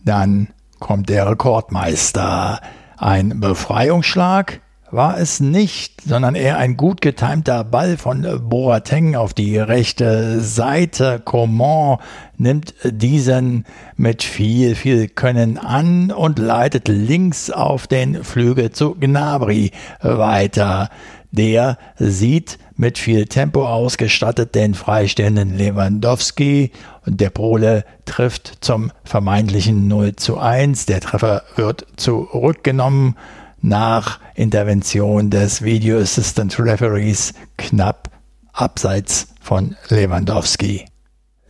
Dann 0.03 0.49
kommt 0.79 1.09
der 1.09 1.29
Rekordmeister. 1.29 2.59
Ein 2.97 3.39
Befreiungsschlag 3.39 4.61
war 4.89 5.19
es 5.19 5.39
nicht, 5.41 6.01
sondern 6.01 6.33
eher 6.33 6.57
ein 6.57 6.77
gut 6.77 7.01
getimter 7.01 7.63
Ball 7.65 7.97
von 7.97 8.25
Boateng 8.49 9.15
auf 9.15 9.33
die 9.33 9.57
rechte 9.57 10.39
Seite. 10.39 11.21
Coman 11.23 11.97
nimmt 12.37 12.73
diesen 12.83 13.65
mit 13.97 14.23
viel, 14.23 14.75
viel 14.75 15.09
Können 15.09 15.57
an 15.57 16.11
und 16.11 16.39
leitet 16.39 16.87
links 16.87 17.51
auf 17.51 17.87
den 17.87 18.23
Flügel 18.23 18.71
zu 18.71 18.95
Gnabry 18.95 19.71
weiter. 20.01 20.89
Der 21.31 21.77
sieht 21.97 22.57
mit 22.75 22.97
viel 22.97 23.25
Tempo 23.25 23.67
ausgestattet 23.67 24.55
den 24.55 24.73
freistehenden 24.73 25.57
Lewandowski 25.57 26.71
und 27.05 27.19
der 27.19 27.29
Pole 27.29 27.85
trifft 28.05 28.57
zum 28.61 28.91
vermeintlichen 29.03 29.87
0 29.87 30.15
zu 30.15 30.37
1. 30.37 30.85
Der 30.85 31.01
Treffer 31.01 31.43
wird 31.55 31.85
zurückgenommen 31.97 33.15
nach 33.61 34.19
Intervention 34.35 35.29
des 35.29 35.63
Video 35.63 35.99
Assistant 35.99 36.57
Referees 36.59 37.33
knapp 37.57 38.09
abseits 38.53 39.33
von 39.41 39.75
Lewandowski. 39.89 40.85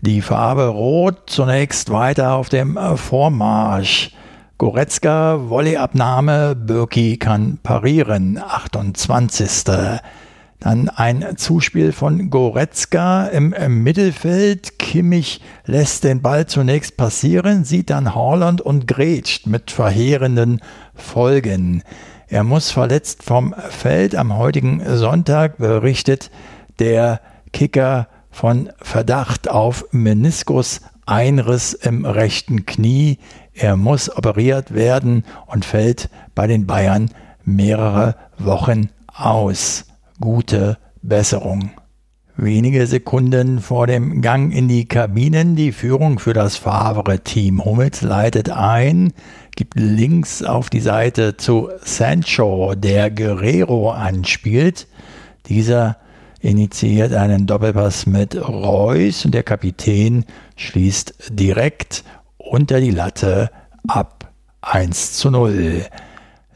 Die 0.01 0.21
Farbe 0.21 0.67
Rot 0.67 1.23
zunächst 1.27 1.89
weiter 1.89 2.33
auf 2.33 2.49
dem 2.49 2.77
Vormarsch. 2.95 4.11
Goretzka, 4.59 5.49
Volleyabnahme, 5.49 6.55
Birki 6.55 7.17
kann 7.17 7.59
parieren, 7.61 8.39
28. 8.39 9.65
Dann 10.59 10.89
ein 10.89 11.37
Zuspiel 11.37 11.91
von 11.91 12.31
Goretzka 12.31 13.27
im, 13.27 13.53
Mittelfeld. 13.83 14.79
Kimmich 14.79 15.41
lässt 15.65 16.05
den 16.05 16.23
Ball 16.23 16.47
zunächst 16.47 16.97
passieren, 16.97 17.65
sieht 17.65 17.91
dann 17.91 18.15
Haaland 18.15 18.59
und 18.59 18.87
grätscht 18.87 19.45
mit 19.45 19.69
verheerenden 19.69 20.61
Folgen. 20.95 21.83
Er 22.27 22.43
muss 22.43 22.71
verletzt 22.71 23.21
vom 23.21 23.53
Feld. 23.69 24.15
Am 24.15 24.37
heutigen 24.37 24.81
Sonntag 24.97 25.59
berichtet 25.59 26.31
der 26.79 27.21
Kicker 27.53 28.07
von 28.31 28.71
Verdacht 28.81 29.51
auf 29.51 29.85
Meniskus 29.91 30.81
Einriss 31.07 31.73
im 31.73 32.05
rechten 32.05 32.65
Knie. 32.65 33.17
Er 33.59 33.75
muss 33.75 34.15
operiert 34.15 34.73
werden 34.75 35.23
und 35.47 35.65
fällt 35.65 36.09
bei 36.35 36.45
den 36.45 36.67
Bayern 36.67 37.09
mehrere 37.43 38.15
Wochen 38.37 38.89
aus 39.07 39.85
gute 40.19 40.77
Besserung. 41.01 41.71
Wenige 42.35 42.85
Sekunden 42.85 43.59
vor 43.59 43.87
dem 43.87 44.21
Gang 44.21 44.53
in 44.53 44.67
die 44.67 44.87
Kabinen 44.87 45.55
die 45.55 45.71
Führung 45.71 46.19
für 46.19 46.33
das 46.33 46.55
Favre-Team. 46.55 47.65
Hummels 47.65 48.03
leitet 48.03 48.51
ein, 48.51 49.11
gibt 49.55 49.73
links 49.73 50.43
auf 50.43 50.69
die 50.69 50.79
Seite 50.79 51.37
zu 51.37 51.69
Sancho, 51.81 52.75
der 52.75 53.09
Guerrero 53.09 53.89
anspielt. 53.89 54.85
Dieser 55.47 55.97
initiiert 56.39 57.11
einen 57.13 57.47
Doppelpass 57.47 58.05
mit 58.05 58.35
Reus 58.35 59.25
und 59.25 59.33
der 59.33 59.41
Kapitän 59.41 60.25
schließt 60.57 61.15
direkt 61.31 62.03
unter 62.49 62.79
die 62.79 62.91
Latte 62.91 63.51
ab 63.87 64.31
1 64.61 65.13
zu 65.13 65.31
0. 65.31 65.85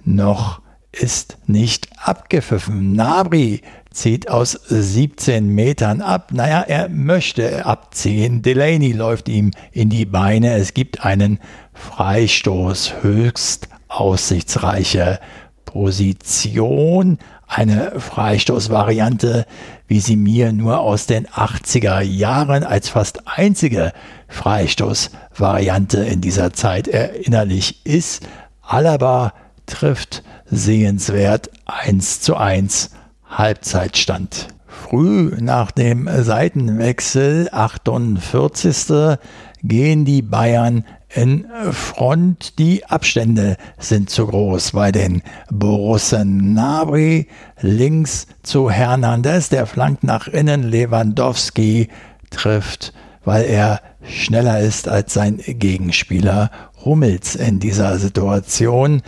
Noch 0.03 0.61
ist 0.91 1.37
nicht 1.45 1.89
abgepfiffen. 1.97 2.93
Nabri 2.93 3.61
zieht 3.91 4.29
aus 4.29 4.51
17 4.51 5.47
Metern 5.47 6.01
ab. 6.01 6.31
Naja, 6.33 6.61
er 6.61 6.89
möchte 6.89 7.65
abziehen. 7.65 8.41
Delaney 8.41 8.91
läuft 8.91 9.29
ihm 9.29 9.51
in 9.71 9.89
die 9.89 10.05
Beine. 10.05 10.55
Es 10.55 10.73
gibt 10.73 11.05
einen 11.05 11.39
Freistoß. 11.73 12.95
Höchst 13.01 13.69
aussichtsreiche 13.87 15.19
Position. 15.65 17.17
Eine 17.47 17.99
Freistoßvariante, 17.99 19.45
wie 19.87 19.99
sie 19.99 20.15
mir 20.15 20.53
nur 20.53 20.79
aus 20.79 21.05
den 21.05 21.27
80er 21.27 22.01
Jahren 22.01 22.63
als 22.63 22.89
fast 22.89 23.27
einzige 23.27 23.91
Freistoßvariante 24.29 26.03
in 26.03 26.21
dieser 26.21 26.53
Zeit 26.53 26.87
erinnerlich 26.87 27.85
ist. 27.85 28.25
Alaba 28.61 29.33
trifft 29.65 30.23
sehenswert 30.45 31.49
1 31.65 32.21
zu 32.21 32.37
1 32.37 32.91
Halbzeitstand. 33.29 34.47
Früh 34.67 35.37
nach 35.39 35.71
dem 35.71 36.09
Seitenwechsel 36.23 37.49
48. 37.51 39.17
gehen 39.63 40.05
die 40.05 40.21
Bayern 40.21 40.85
in 41.13 41.45
Front. 41.71 42.57
Die 42.59 42.85
Abstände 42.85 43.57
sind 43.77 44.09
zu 44.09 44.27
groß 44.27 44.71
bei 44.71 44.91
den 44.91 45.21
Borussen. 45.51 46.53
Nabri 46.53 47.27
links 47.61 48.27
zu 48.43 48.69
Hernandez, 48.69 49.49
der 49.49 49.65
flankt 49.65 50.03
nach 50.03 50.27
innen. 50.27 50.63
Lewandowski 50.63 51.89
trifft, 52.29 52.93
weil 53.23 53.45
er 53.45 53.81
schneller 54.03 54.59
ist 54.59 54.87
als 54.87 55.13
sein 55.13 55.37
Gegenspieler 55.45 56.49
Hummels 56.83 57.35
in 57.35 57.59
dieser 57.59 57.97
Situation. 57.99 59.01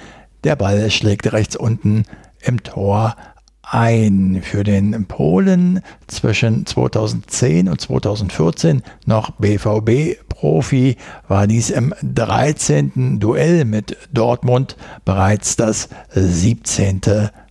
Der 0.43 0.55
Ball 0.55 0.91
schlägt 0.91 1.31
rechts 1.31 1.55
unten 1.55 2.03
im 2.41 2.63
Tor 2.63 3.15
ein. 3.63 4.41
Für 4.43 4.63
den 4.63 5.05
Polen 5.05 5.81
zwischen 6.07 6.65
2010 6.65 7.69
und 7.69 7.81
2014 7.81 8.83
noch 9.05 9.31
BVB-Profi 9.31 10.97
war 11.27 11.47
dies 11.47 11.69
im 11.69 11.93
13. 12.03 13.19
Duell 13.19 13.65
mit 13.65 13.97
Dortmund 14.11 14.77
bereits 15.05 15.55
das 15.55 15.89
17. 16.11 17.01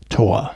Tor. 0.08 0.52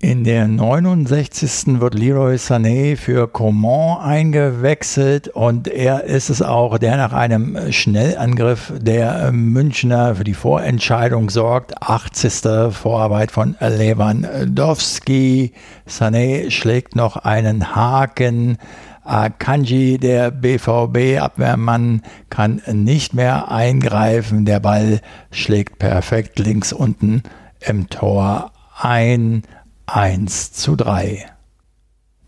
In 0.00 0.22
der 0.22 0.46
69. 0.46 1.80
wird 1.80 1.94
Leroy 1.94 2.36
Sané 2.36 2.96
für 2.96 3.26
Coman 3.26 3.98
eingewechselt 3.98 5.26
und 5.26 5.66
er 5.66 6.04
ist 6.04 6.30
es 6.30 6.40
auch, 6.40 6.78
der 6.78 6.96
nach 6.96 7.12
einem 7.12 7.72
Schnellangriff 7.72 8.72
der 8.78 9.32
Münchner 9.32 10.14
für 10.14 10.22
die 10.22 10.34
Vorentscheidung 10.34 11.30
sorgt. 11.30 11.82
80. 11.82 12.72
Vorarbeit 12.72 13.32
von 13.32 13.56
Lewandowski. 13.58 15.52
Sané 15.88 16.48
schlägt 16.52 16.94
noch 16.94 17.16
einen 17.16 17.74
Haken. 17.74 18.58
Akanji, 19.02 19.98
der 19.98 20.30
BVB-Abwehrmann, 20.30 22.02
kann 22.30 22.62
nicht 22.72 23.14
mehr 23.14 23.50
eingreifen. 23.50 24.44
Der 24.44 24.60
Ball 24.60 25.00
schlägt 25.32 25.80
perfekt 25.80 26.38
links 26.38 26.72
unten 26.72 27.24
im 27.58 27.88
Tor 27.88 28.52
ein. 28.80 29.42
1 29.90 30.52
zu 30.52 30.76
3. 30.76 31.24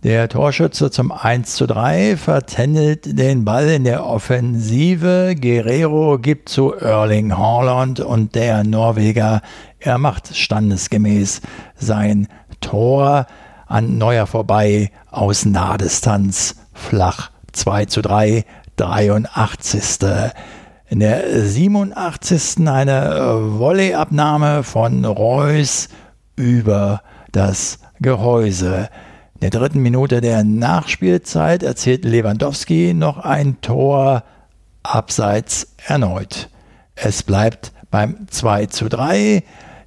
Der 0.02 0.30
Torschütze 0.30 0.90
zum 0.90 1.12
1 1.12 1.56
zu 1.56 1.66
3 1.66 2.16
vertändelt 2.16 3.18
den 3.18 3.44
Ball 3.44 3.68
in 3.68 3.84
der 3.84 4.06
Offensive. 4.06 5.34
Guerrero 5.38 6.18
gibt 6.18 6.48
zu 6.48 6.72
Erling 6.72 7.36
Haaland 7.36 8.00
und 8.00 8.34
der 8.34 8.64
Norweger, 8.64 9.42
er 9.78 9.98
macht 9.98 10.34
standesgemäß 10.34 11.42
sein 11.76 12.28
Tor 12.62 13.26
an 13.66 13.98
Neuer 13.98 14.26
vorbei 14.26 14.90
aus 15.10 15.44
Nahdistanz 15.44 16.56
flach 16.72 17.30
2 17.52 17.84
zu 17.84 18.00
3, 18.00 18.46
83. 18.76 20.32
In 20.88 21.00
der 21.00 21.46
87. 21.46 22.66
eine 22.66 23.58
Volleyabnahme 23.58 24.62
von 24.62 25.04
Reus 25.04 25.88
über 26.36 27.02
das 27.32 27.78
Gehäuse. 28.00 28.88
In 29.34 29.40
der 29.40 29.50
dritten 29.50 29.80
Minute 29.80 30.20
der 30.20 30.44
Nachspielzeit 30.44 31.62
erzielt 31.62 32.04
Lewandowski 32.04 32.94
noch 32.94 33.18
ein 33.18 33.60
Tor 33.60 34.24
abseits 34.82 35.74
erneut. 35.86 36.48
Es 36.94 37.22
bleibt 37.22 37.72
beim 37.90 38.26
2 38.28 38.66
zu 38.66 38.88
3. 38.88 39.42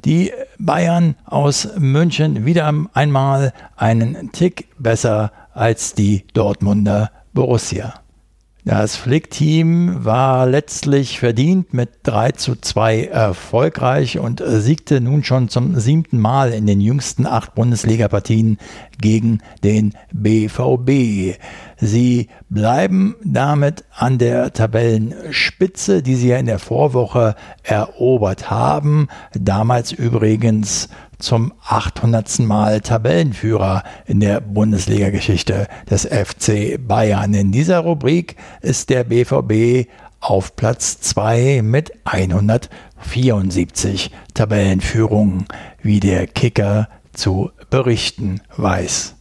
Die 0.06 0.32
Bayern 0.60 1.16
aus 1.26 1.70
München 1.78 2.46
wieder 2.46 2.74
einmal 2.94 3.54
einen 3.78 4.32
Tick 4.32 4.68
besser 4.78 5.32
als 5.54 5.94
die 5.94 6.26
Dortmunder 6.34 7.12
Borussia. 7.34 8.03
Das 8.66 8.96
Flick-Team 8.96 10.06
war 10.06 10.46
letztlich 10.46 11.20
verdient 11.20 11.74
mit 11.74 11.90
3 12.04 12.32
zu 12.32 12.56
2 12.56 13.08
erfolgreich 13.08 14.20
und 14.20 14.42
siegte 14.46 15.02
nun 15.02 15.26
schon 15.26 15.50
zum 15.50 15.78
siebten 15.78 16.18
Mal 16.18 16.54
in 16.54 16.66
den 16.66 16.80
jüngsten 16.80 17.26
acht 17.26 17.56
Bundesliga-Partien 17.56 18.58
gegen 19.02 19.42
den 19.66 19.96
BVB. 20.14 21.38
Sie 21.86 22.30
bleiben 22.50 23.16
damit 23.26 23.84
an 23.94 24.18
der 24.18 24.54
Tabellenspitze, 24.54 26.02
die 26.02 26.16
sie 26.16 26.30
ja 26.30 26.38
in 26.38 26.46
der 26.46 26.60
Vorwoche 26.60 27.36
erobert 27.62 28.50
haben. 28.50 29.10
Damals 29.34 29.92
übrigens 29.92 30.88
zum 31.20 31.52
800. 31.68 32.40
Mal 32.40 32.80
Tabellenführer 32.80 33.84
in 34.06 34.22
der 34.22 34.40
Bundesliga-Geschichte 34.40 35.68
des 35.90 36.06
FC 36.06 36.80
Bayern. 36.80 37.34
In 37.34 37.52
dieser 37.52 37.80
Rubrik 37.80 38.38
ist 38.62 38.90
der 38.90 39.04
BVB 39.04 39.90
auf 40.22 40.56
Platz 40.56 41.02
2 41.02 41.64
mit 41.64 41.92
174 42.06 44.10
Tabellenführungen, 44.34 45.48
wie 45.82 46.00
der 46.00 46.28
Kicker 46.28 46.88
zu 47.12 47.52
berichten 47.70 48.40
weiß. 48.56 49.16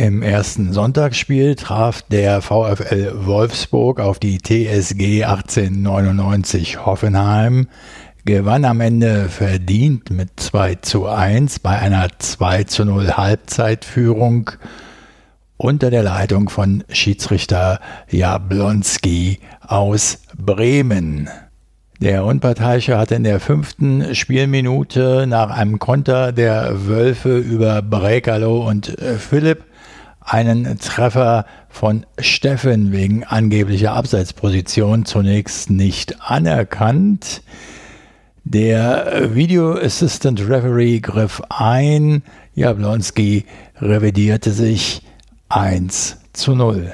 Im 0.00 0.22
ersten 0.22 0.72
Sonntagsspiel 0.72 1.56
traf 1.56 2.02
der 2.02 2.40
VfL 2.40 3.26
Wolfsburg 3.26 3.98
auf 3.98 4.20
die 4.20 4.38
TSG 4.38 5.24
1899 5.24 6.86
Hoffenheim 6.86 7.66
gewann 8.24 8.64
am 8.64 8.80
Ende 8.80 9.28
verdient 9.28 10.10
mit 10.10 10.28
2 10.36 10.76
zu 10.76 11.08
1 11.08 11.58
bei 11.58 11.76
einer 11.80 12.06
2 12.16 12.62
zu 12.64 12.84
0 12.84 13.16
Halbzeitführung 13.16 14.52
unter 15.56 15.90
der 15.90 16.04
Leitung 16.04 16.48
von 16.48 16.84
Schiedsrichter 16.90 17.80
Jablonski 18.08 19.40
aus 19.66 20.22
Bremen. 20.36 21.28
Der 22.00 22.24
Unparteiische 22.24 22.96
hatte 22.96 23.16
in 23.16 23.24
der 23.24 23.40
fünften 23.40 24.14
Spielminute 24.14 25.26
nach 25.26 25.50
einem 25.50 25.80
Konter 25.80 26.30
der 26.30 26.86
Wölfe 26.86 27.36
über 27.36 27.82
Brekalo 27.82 28.64
und 28.64 28.96
Philipp 29.18 29.64
einen 30.28 30.78
Treffer 30.78 31.46
von 31.70 32.04
Steffen 32.18 32.92
wegen 32.92 33.24
angeblicher 33.24 33.94
Abseitsposition 33.94 35.06
zunächst 35.06 35.70
nicht 35.70 36.20
anerkannt. 36.20 37.42
Der 38.44 39.34
Video 39.34 39.74
Assistant 39.74 40.40
Referee 40.40 41.00
griff 41.00 41.40
ein. 41.48 42.22
Jablonski 42.54 43.46
revidierte 43.80 44.52
sich 44.52 45.02
1 45.48 46.18
zu 46.34 46.54
0. 46.54 46.92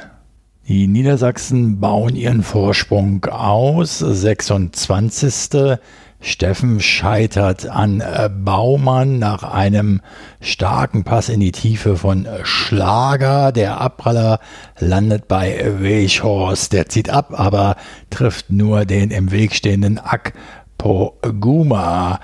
Die 0.69 0.87
Niedersachsen 0.87 1.81
bauen 1.81 2.15
ihren 2.15 2.43
Vorsprung 2.43 3.25
aus. 3.25 3.99
26. 3.99 5.77
Steffen 6.25 6.81
scheitert 6.81 7.67
an 7.67 8.03
Baumann 8.45 9.19
nach 9.19 9.43
einem 9.43 10.01
starken 10.41 11.05
Pass 11.05 11.29
in 11.29 11.39
die 11.41 11.53
Tiefe 11.53 11.99
von 11.99 12.27
Schlager. 12.45 13.53
Der 13.53 13.79
Abpraller 13.79 14.41
landet 14.79 15.29
bei 15.29 15.63
Weghorst. 15.81 16.73
Der 16.73 16.89
zieht 16.89 17.11
ab, 17.11 17.39
aber 17.39 17.77
trifft 18.09 18.51
nur 18.51 18.87
den 18.87 19.11
im 19.11 19.33
Weg 19.33 19.55
stehenden 19.55 19.99
Ack 19.99 20.33
Poguma. 20.79 22.21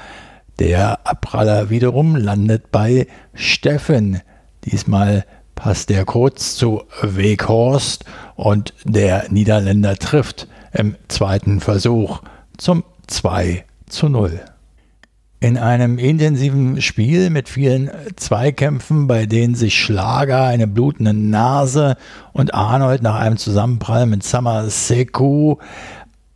Der 0.59 1.07
Abpraller 1.07 1.69
wiederum 1.69 2.17
landet 2.17 2.73
bei 2.73 3.07
Steffen. 3.35 4.23
Diesmal 4.65 5.27
passt 5.55 5.91
der 5.91 6.07
kurz 6.07 6.55
zu 6.55 6.85
Weghorst 7.03 8.07
und 8.35 8.73
der 8.85 9.27
Niederländer 9.29 9.97
trifft 9.97 10.49
im 10.73 10.97
zweiten 11.09 11.61
Versuch 11.61 12.23
zum 12.57 12.83
2 13.07 13.65
zu 13.91 14.09
0. 14.09 14.41
In 15.43 15.57
einem 15.57 15.99
intensiven 15.99 16.83
Spiel 16.83 17.31
mit 17.31 17.49
vielen 17.49 17.91
Zweikämpfen, 18.17 19.07
bei 19.07 19.25
denen 19.25 19.55
sich 19.55 19.79
Schlager 19.79 20.45
eine 20.45 20.67
blutende 20.67 21.15
Nase 21.15 21.97
und 22.33 22.53
Arnold 22.53 23.03
nach 23.03 23.19
einem 23.19 23.39
Zusammenprall 23.39 24.05
mit 24.05 24.23
Summer 24.23 24.69
Seku 24.69 25.57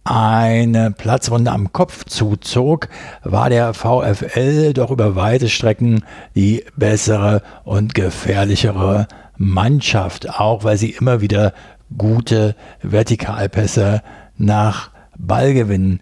eine 0.04 0.90
Platzwunde 0.90 1.50
am 1.50 1.72
Kopf 1.72 2.04
zuzog, 2.04 2.88
war 3.22 3.50
der 3.50 3.74
VfL 3.74 4.72
doch 4.72 4.90
über 4.90 5.16
weite 5.16 5.48
Strecken 5.48 6.04
die 6.34 6.64
bessere 6.76 7.42
und 7.64 7.94
gefährlichere 7.94 9.06
Mannschaft, 9.36 10.28
auch 10.38 10.64
weil 10.64 10.76
sie 10.76 10.90
immer 10.90 11.20
wieder 11.20 11.52
gute 11.96 12.54
Vertikalpässe 12.82 14.02
nach 14.36 14.90
Ballgewinn 15.16 16.00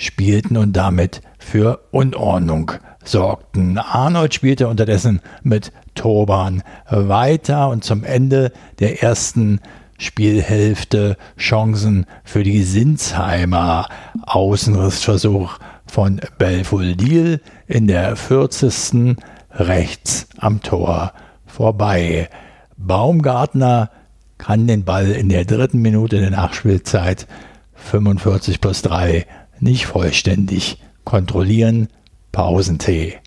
spielten 0.00 0.56
und 0.56 0.72
damit 0.72 1.20
für 1.38 1.80
Unordnung 1.90 2.72
sorgten. 3.04 3.78
Arnold 3.78 4.34
spielte 4.34 4.66
unterdessen 4.66 5.20
mit 5.42 5.72
Turban 5.94 6.62
weiter 6.88 7.68
und 7.68 7.84
zum 7.84 8.04
Ende 8.04 8.52
der 8.78 9.02
ersten 9.02 9.60
Spielhälfte 9.98 11.18
Chancen 11.38 12.06
für 12.24 12.42
die 12.42 12.62
Sinsheimer. 12.62 13.88
Außenrissversuch 14.22 15.58
von 15.86 16.20
Belfodil 16.38 17.42
in 17.66 17.86
der 17.86 18.16
40. 18.16 19.16
rechts 19.52 20.28
am 20.38 20.62
Tor 20.62 21.12
vorbei. 21.44 22.30
Baumgartner 22.78 23.90
kann 24.38 24.66
den 24.66 24.84
Ball 24.84 25.10
in 25.10 25.28
der 25.28 25.44
dritten 25.44 25.82
Minute 25.82 26.18
der 26.20 26.30
Nachspielzeit 26.30 27.26
45 27.74 28.60
plus 28.62 28.80
3 28.82 29.26
nicht 29.60 29.86
vollständig 29.86 30.78
kontrollieren. 31.04 31.88
Pausentee. 32.32 33.18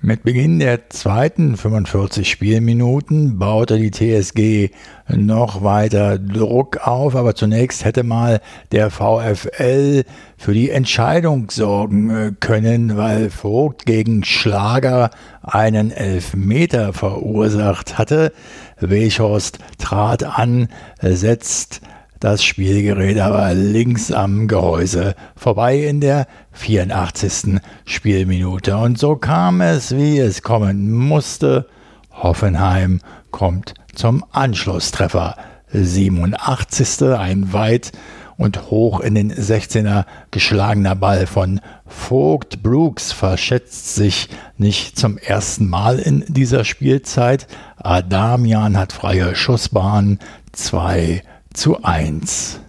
Mit 0.00 0.22
Beginn 0.22 0.60
der 0.60 0.90
zweiten 0.90 1.56
45 1.56 2.30
Spielminuten 2.30 3.36
baute 3.40 3.78
die 3.78 3.90
TSG 3.90 4.70
noch 5.08 5.64
weiter 5.64 6.20
Druck 6.20 6.86
auf, 6.86 7.16
aber 7.16 7.34
zunächst 7.34 7.84
hätte 7.84 8.04
mal 8.04 8.40
der 8.70 8.90
VfL 8.90 10.04
für 10.36 10.54
die 10.54 10.70
Entscheidung 10.70 11.50
sorgen 11.50 12.10
äh, 12.10 12.32
können, 12.38 12.96
weil 12.96 13.28
Vogt 13.28 13.86
gegen 13.86 14.22
Schlager 14.22 15.10
einen 15.42 15.90
Elfmeter 15.90 16.92
verursacht 16.92 17.98
hatte. 17.98 18.32
Weghorst 18.78 19.58
trat 19.78 20.22
an, 20.22 20.68
setzt 21.02 21.80
das 22.20 22.42
Spielgerät 22.42 23.18
aber 23.18 23.54
links 23.54 24.10
am 24.10 24.48
Gehäuse 24.48 25.14
vorbei 25.36 25.78
in 25.78 26.00
der 26.00 26.26
84. 26.52 27.60
Spielminute. 27.84 28.76
Und 28.76 28.98
so 28.98 29.16
kam 29.16 29.60
es, 29.60 29.94
wie 29.96 30.18
es 30.18 30.42
kommen 30.42 30.90
musste. 30.90 31.66
Hoffenheim 32.10 33.00
kommt 33.30 33.74
zum 33.94 34.24
Anschlusstreffer. 34.32 35.36
87. 35.70 37.02
ein 37.02 37.52
weit 37.52 37.92
und 38.38 38.70
hoch 38.70 39.00
in 39.00 39.14
den 39.14 39.32
16er 39.32 40.06
geschlagener 40.30 40.94
Ball 40.94 41.26
von 41.26 41.60
Vogt 41.86 42.62
Brooks 42.62 43.12
verschätzt 43.12 43.94
sich 43.94 44.28
nicht 44.56 44.98
zum 44.98 45.18
ersten 45.18 45.68
Mal 45.68 45.98
in 45.98 46.24
dieser 46.28 46.64
Spielzeit. 46.64 47.46
Adamian 47.76 48.78
hat 48.78 48.92
freie 48.92 49.34
Schussbahn. 49.34 50.18
2 50.52 51.22
zu 51.58 51.82
1. 51.82 52.60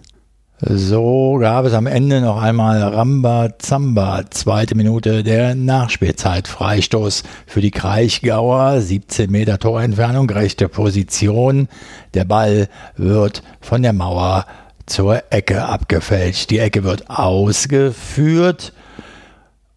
So 0.61 1.37
gab 1.39 1.65
es 1.65 1.73
am 1.73 1.85
Ende 1.85 2.21
noch 2.21 2.41
einmal 2.41 2.81
Ramba 2.81 3.49
Zamba, 3.59 4.23
zweite 4.31 4.73
Minute 4.73 5.21
der 5.23 5.53
Nachspielzeit. 5.53 6.47
Freistoß 6.47 7.21
für 7.45 7.61
die 7.61 7.69
Kraichgauer, 7.69 8.81
17 8.81 9.29
Meter 9.29 9.59
Torentfernung, 9.59 10.27
rechte 10.31 10.67
Position. 10.69 11.67
Der 12.15 12.25
Ball 12.25 12.67
wird 12.97 13.43
von 13.61 13.83
der 13.83 13.93
Mauer 13.93 14.47
zur 14.87 15.21
Ecke 15.29 15.65
abgefälscht. 15.65 16.49
Die 16.49 16.57
Ecke 16.57 16.83
wird 16.83 17.11
ausgeführt. 17.11 18.73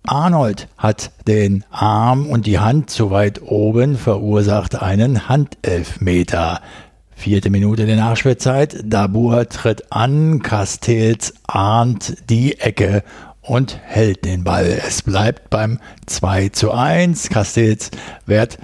Arnold 0.04 0.68
hat 0.78 1.10
den 1.28 1.64
Arm 1.70 2.26
und 2.26 2.46
die 2.46 2.60
Hand 2.60 2.88
zu 2.88 3.10
weit 3.10 3.42
oben, 3.42 3.98
verursacht 3.98 4.80
einen 4.80 5.28
Handelfmeter. 5.28 6.62
Vierte 7.14 7.50
Minute 7.50 7.86
der 7.86 7.96
Nachspielzeit. 7.96 8.76
Dabur 8.84 9.48
tritt 9.48 9.92
an. 9.92 10.42
Castells 10.42 11.34
ahnt 11.46 12.16
die 12.28 12.58
Ecke 12.58 13.04
und 13.42 13.78
hält 13.84 14.24
den 14.24 14.44
Ball. 14.44 14.80
Es 14.86 15.02
bleibt 15.02 15.50
beim 15.50 15.78
2 16.06 16.48
zu 16.48 16.72
1. 16.72 17.28
Castells 17.28 17.90
wehrt 18.26 18.58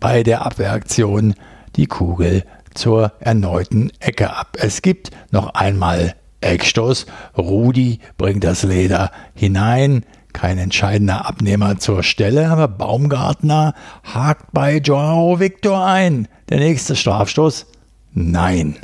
bei 0.00 0.22
der 0.22 0.44
Abwehraktion 0.44 1.34
die 1.76 1.86
Kugel 1.86 2.44
zur 2.74 3.12
erneuten 3.20 3.92
Ecke 4.00 4.34
ab. 4.34 4.56
Es 4.58 4.82
gibt 4.82 5.10
noch 5.30 5.54
einmal 5.54 6.14
Eckstoß. 6.40 7.06
Rudi 7.36 8.00
bringt 8.16 8.44
das 8.44 8.62
Leder 8.62 9.10
hinein. 9.34 10.04
Kein 10.32 10.56
entscheidender 10.58 11.26
Abnehmer 11.26 11.78
zur 11.78 12.02
Stelle, 12.02 12.48
aber 12.48 12.66
Baumgartner 12.66 13.74
hakt 14.02 14.52
bei 14.52 14.78
Joao 14.78 15.38
Victor 15.40 15.84
ein. 15.84 16.26
Der 16.48 16.58
nächste 16.58 16.96
Strafstoß 16.96 17.66
Nein. 18.14 18.76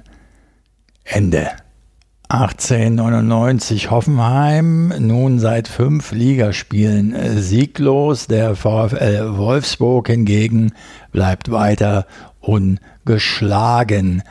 Ende. 1.04 1.48
1899 2.30 3.90
Hoffenheim, 3.90 4.92
nun 4.98 5.38
seit 5.38 5.66
fünf 5.66 6.12
Ligaspielen 6.12 7.14
sieglos. 7.38 8.26
Der 8.26 8.54
VfL 8.54 9.36
Wolfsburg 9.38 10.08
hingegen 10.08 10.72
bleibt 11.10 11.50
weiter 11.50 12.06
ungeschlagen. 12.40 14.22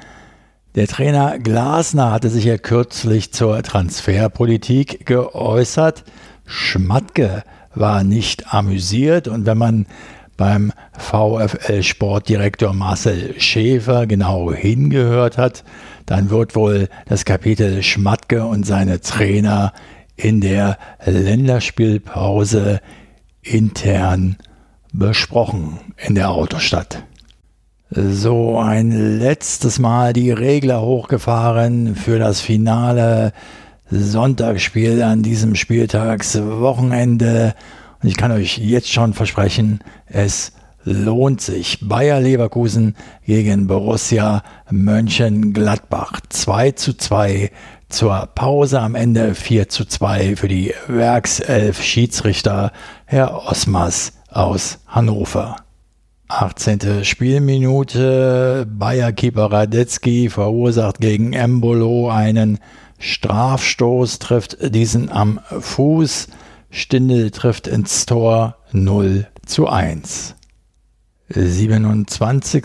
Der 0.75 0.87
Trainer 0.87 1.39
Glasner 1.39 2.11
hatte 2.11 2.29
sich 2.29 2.45
ja 2.45 2.59
kürzlich 2.59 3.33
zur 3.33 3.63
Transferpolitik 3.63 5.07
geäußert. 5.07 6.03
Schmatke 6.45 7.43
war 7.73 8.03
nicht 8.03 8.53
amüsiert 8.53 9.27
und 9.27 9.47
wenn 9.47 9.57
man 9.57 9.85
beim 10.37 10.71
VfL 10.97 11.83
Sportdirektor 11.83 12.73
Marcel 12.73 13.39
Schäfer 13.39 14.07
genau 14.07 14.53
hingehört 14.53 15.37
hat, 15.37 15.63
dann 16.05 16.29
wird 16.29 16.55
wohl 16.55 16.87
das 17.07 17.25
Kapitel 17.25 17.83
Schmatke 17.83 18.45
und 18.45 18.65
seine 18.65 19.01
Trainer 19.01 19.73
in 20.15 20.39
der 20.39 20.77
Länderspielpause 21.05 22.79
intern 23.41 24.37
besprochen 24.93 25.79
in 25.97 26.15
der 26.15 26.31
Autostadt. 26.31 27.03
So 27.89 28.59
ein 28.59 29.19
letztes 29.19 29.79
Mal 29.79 30.11
die 30.13 30.31
Regler 30.31 30.81
hochgefahren 30.81 31.95
für 31.95 32.19
das 32.19 32.41
finale 32.41 33.31
Sonntagsspiel 33.89 35.01
an 35.01 35.23
diesem 35.23 35.55
Spieltagswochenende 35.55 37.53
und 38.01 38.09
ich 38.09 38.17
kann 38.17 38.31
euch 38.31 38.57
jetzt 38.57 38.91
schon 38.91 39.13
versprechen, 39.13 39.79
es 40.05 40.53
lohnt 40.83 41.41
sich. 41.41 41.79
Bayer 41.81 42.19
Leverkusen 42.19 42.95
gegen 43.25 43.67
Borussia 43.67 44.43
Mönchengladbach. 44.69 46.21
2 46.29 46.71
zu 46.71 46.93
2 46.93 47.51
zur 47.89 48.29
Pause 48.35 48.79
am 48.81 48.95
Ende 48.95 49.35
4 49.35 49.69
zu 49.69 49.85
2 49.85 50.35
für 50.35 50.47
die 50.47 50.73
Werkself 50.87 51.81
Schiedsrichter 51.81 52.71
Herr 53.05 53.47
Osmas 53.49 54.13
aus 54.29 54.79
Hannover. 54.87 55.57
18. 56.29 57.05
Spielminute. 57.05 58.67
Bayer-Keeper 58.69 59.51
Radetzky 59.51 60.29
verursacht 60.29 60.99
gegen 60.99 61.33
Embolo 61.33 62.09
einen 62.09 62.59
Strafstoß, 62.99 64.19
trifft 64.19 64.57
diesen 64.73 65.09
am 65.09 65.39
Fuß. 65.59 66.27
Stindel 66.77 67.31
trifft 67.31 67.65
ins 67.65 68.05
Tor 68.05 68.55
0 68.71 69.25
zu 69.47 69.67
1. 69.67 70.35
27. 71.27 72.63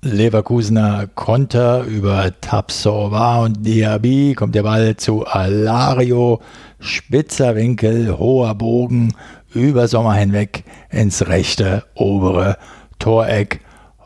Leverkusener 0.00 1.06
Konter 1.06 1.84
über 1.84 2.32
Tapsova 2.40 3.44
und 3.44 3.66
Diaby 3.66 4.34
kommt 4.34 4.54
der 4.54 4.62
Ball 4.62 4.96
zu 4.96 5.26
Alario. 5.26 6.40
Spitzer 6.78 7.56
Winkel, 7.56 8.18
hoher 8.18 8.54
Bogen 8.54 9.12
über 9.52 9.86
Sommer 9.86 10.14
hinweg 10.14 10.64
ins 10.88 11.26
rechte 11.26 11.84
obere 11.94 12.56
Toreck. 12.98 13.60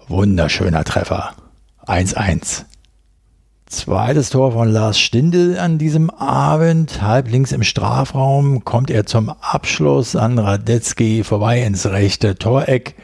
Wunderschöner 0.09 0.83
Treffer. 0.83 1.37
1-1. 1.87 2.65
Zweites 3.75 4.31
Tor 4.31 4.53
von 4.53 4.69
Lars 4.69 5.01
Stindl 5.01 5.59
an 5.59 5.79
diesem 5.79 6.09
Abend. 6.09 7.03
Halb 7.03 7.29
links 7.29 7.51
im 7.51 7.65
Strafraum 7.65 8.65
kommt 8.65 8.89
er 8.89 9.05
zum 9.05 9.29
Abschluss 9.29 10.15
an 10.15 10.39
Radetzky 10.39 11.25
vorbei 11.25 11.61
ins 11.61 11.85
rechte 11.85 12.37
Toreck. 12.37 12.95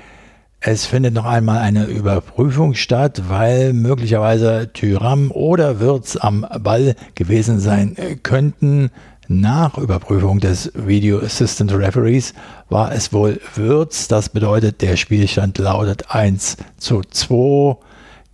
Es 0.60 0.86
findet 0.86 1.12
noch 1.12 1.24
einmal 1.24 1.58
eine 1.58 1.86
Überprüfung 1.86 2.74
statt, 2.74 3.24
weil 3.28 3.72
möglicherweise 3.72 4.70
Tyram 4.72 5.32
oder 5.32 5.80
Wirtz 5.80 6.16
am 6.16 6.46
Ball 6.60 6.94
gewesen 7.16 7.58
sein 7.58 7.96
könnten. 8.22 8.90
Nach 9.26 9.76
Überprüfung 9.76 10.38
des 10.38 10.70
Video 10.74 11.18
Assistant 11.18 11.72
Referees 11.72 12.32
war 12.68 12.92
es 12.92 13.12
wohl 13.12 13.40
Wirtz. 13.56 14.06
Das 14.06 14.28
bedeutet, 14.28 14.82
der 14.82 14.96
Spielstand 14.96 15.58
lautet 15.58 16.14
1 16.14 16.58
zu 16.78 17.02
2. 17.02 17.76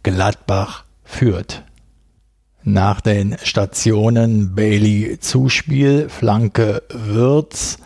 Gladbach 0.03 0.85
führt. 1.03 1.66
Nach 2.69 3.01
den 3.01 3.37
Stationen 3.45 4.57
Bailey 4.57 5.21
Zuspiel, 5.21 6.09
Flanke 6.09 6.83
Würz 6.91 7.79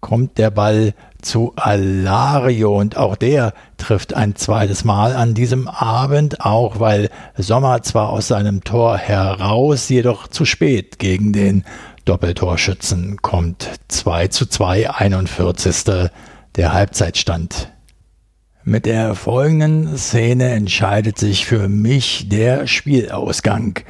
kommt 0.00 0.38
der 0.38 0.50
Ball 0.50 0.94
zu 1.20 1.52
Alario 1.56 2.80
und 2.80 2.96
auch 2.96 3.16
der 3.16 3.52
trifft 3.76 4.14
ein 4.14 4.34
zweites 4.34 4.84
Mal 4.84 5.14
an 5.14 5.34
diesem 5.34 5.68
Abend, 5.68 6.40
auch 6.40 6.80
weil 6.80 7.10
Sommer 7.36 7.82
zwar 7.82 8.08
aus 8.08 8.28
seinem 8.28 8.64
Tor 8.64 8.96
heraus, 8.96 9.90
jedoch 9.90 10.28
zu 10.28 10.46
spät 10.46 10.98
gegen 10.98 11.34
den 11.34 11.64
Doppeltorschützen 12.06 13.18
kommt. 13.20 13.68
2 13.88 14.28
zu 14.28 14.46
2, 14.46 14.92
41. 14.92 16.10
der 16.56 16.72
Halbzeitstand. 16.72 17.70
Mit 18.64 18.86
der 18.86 19.14
folgenden 19.14 19.98
Szene 19.98 20.52
entscheidet 20.52 21.18
sich 21.18 21.44
für 21.44 21.68
mich 21.68 22.30
der 22.30 22.66
Spielausgang. 22.66 23.80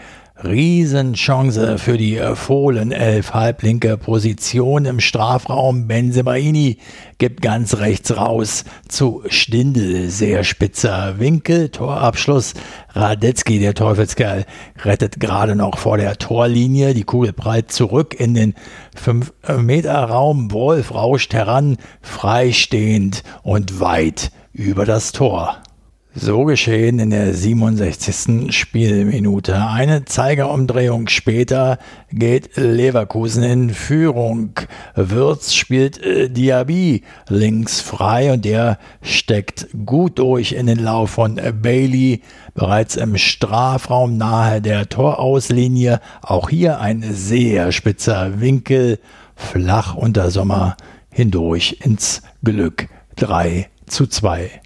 Riesenchance 0.44 1.78
für 1.78 1.96
die 1.96 2.20
Fohlenelf, 2.34 3.32
halblinke 3.32 3.96
Position 3.96 4.86
im 4.86 4.98
Strafraum. 4.98 5.86
Benzemaini 5.86 6.78
gibt 7.18 7.42
ganz 7.42 7.78
rechts 7.78 8.16
raus 8.16 8.64
zu 8.88 9.22
Stindel, 9.28 10.10
sehr 10.10 10.42
spitzer 10.42 11.20
Winkel, 11.20 11.68
Torabschluss. 11.68 12.54
Radetzky, 12.90 13.60
der 13.60 13.74
Teufelskerl, 13.74 14.44
rettet 14.84 15.20
gerade 15.20 15.54
noch 15.54 15.78
vor 15.78 15.96
der 15.96 16.18
Torlinie, 16.18 16.94
die 16.94 17.04
Kugel 17.04 17.32
breit 17.32 17.70
zurück 17.70 18.18
in 18.18 18.34
den 18.34 18.54
5-Meter-Raum. 19.00 20.50
Wolf 20.50 20.92
rauscht 20.92 21.34
heran, 21.34 21.76
freistehend 22.00 23.22
und 23.42 23.80
weit 23.80 24.32
über 24.52 24.84
das 24.86 25.12
Tor. 25.12 25.62
So 26.14 26.44
geschehen 26.44 26.98
in 26.98 27.08
der 27.08 27.32
67. 27.32 28.54
Spielminute. 28.54 29.56
Eine 29.66 30.04
Zeigerumdrehung 30.04 31.08
später 31.08 31.78
geht 32.12 32.54
Leverkusen 32.56 33.42
in 33.42 33.70
Führung. 33.70 34.50
Würz 34.94 35.54
spielt 35.54 36.02
äh, 36.02 36.28
Diaby 36.28 37.02
links 37.28 37.80
frei 37.80 38.30
und 38.30 38.44
der 38.44 38.78
steckt 39.00 39.68
gut 39.86 40.18
durch 40.18 40.52
in 40.52 40.66
den 40.66 40.80
Lauf 40.80 41.12
von 41.12 41.40
Bailey. 41.62 42.20
Bereits 42.52 42.96
im 42.96 43.16
Strafraum 43.16 44.18
nahe 44.18 44.60
der 44.60 44.90
Torauslinie. 44.90 45.98
Auch 46.20 46.50
hier 46.50 46.78
ein 46.78 47.02
sehr 47.10 47.72
spitzer 47.72 48.38
Winkel. 48.38 48.98
Flach 49.34 49.94
unter 49.94 50.30
Sommer 50.30 50.76
hindurch 51.08 51.78
ins 51.82 52.20
Glück. 52.44 52.88
3 53.16 53.70
zu 53.86 54.06
2. 54.06 54.61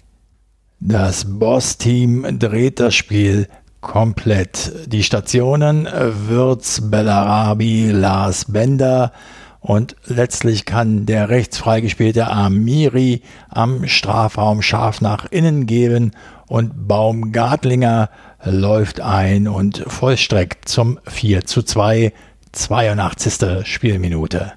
Das 0.79 1.25
Boss-Team 1.27 2.37
dreht 2.37 2.79
das 2.79 2.93
Spiel 2.93 3.47
komplett. 3.81 4.71
Die 4.85 5.01
Stationen 5.01 5.87
Würz, 5.87 6.81
Bellarabi, 6.83 7.89
Lars 7.89 8.45
Bender 8.45 9.11
und 9.59 9.95
letztlich 10.05 10.65
kann 10.65 11.07
der 11.07 11.29
rechts 11.29 11.57
freigespielte 11.57 12.27
Amiri 12.27 13.23
am 13.49 13.87
Strafraum 13.87 14.61
scharf 14.61 15.01
nach 15.01 15.25
innen 15.31 15.65
geben 15.65 16.11
und 16.45 16.87
Baumgartlinger 16.87 18.11
läuft 18.43 19.01
ein 19.01 19.47
und 19.47 19.83
vollstreckt 19.87 20.69
zum 20.69 20.99
4 21.07 21.45
zu 21.45 21.63
2 21.63 22.13
82. 22.51 23.67
Spielminute. 23.67 24.53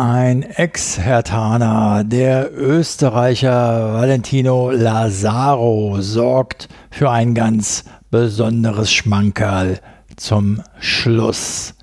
Ein 0.00 0.42
Ex-Hertaner, 0.44 2.04
der 2.04 2.56
Österreicher 2.56 3.94
Valentino 3.94 4.70
Lazaro, 4.70 5.96
sorgt 5.98 6.68
für 6.88 7.10
ein 7.10 7.34
ganz 7.34 7.82
besonderes 8.08 8.92
Schmankerl 8.92 9.80
zum 10.14 10.62
Schluss. 10.78 11.74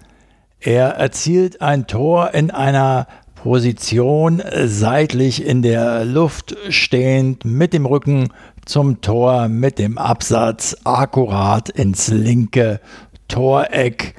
Er 0.62 0.92
erzielt 0.92 1.62
ein 1.62 1.88
Tor 1.88 2.34
in 2.34 2.52
einer 2.52 3.08
Position 3.36 4.42
seitlich 4.64 5.46
in 5.46 5.62
der 5.62 6.06
Luft 6.06 6.56
stehend 6.70 7.44
mit 7.44 7.74
dem 7.74 7.86
Rücken 7.86 8.30
zum 8.66 9.02
Tor 9.02 9.50
mit 9.50 9.78
dem 9.78 9.98
Absatz 9.98 10.78
akkurat 10.86 11.68
ins 11.68 12.08
linke 12.08 12.80
Toreck. 13.28 14.16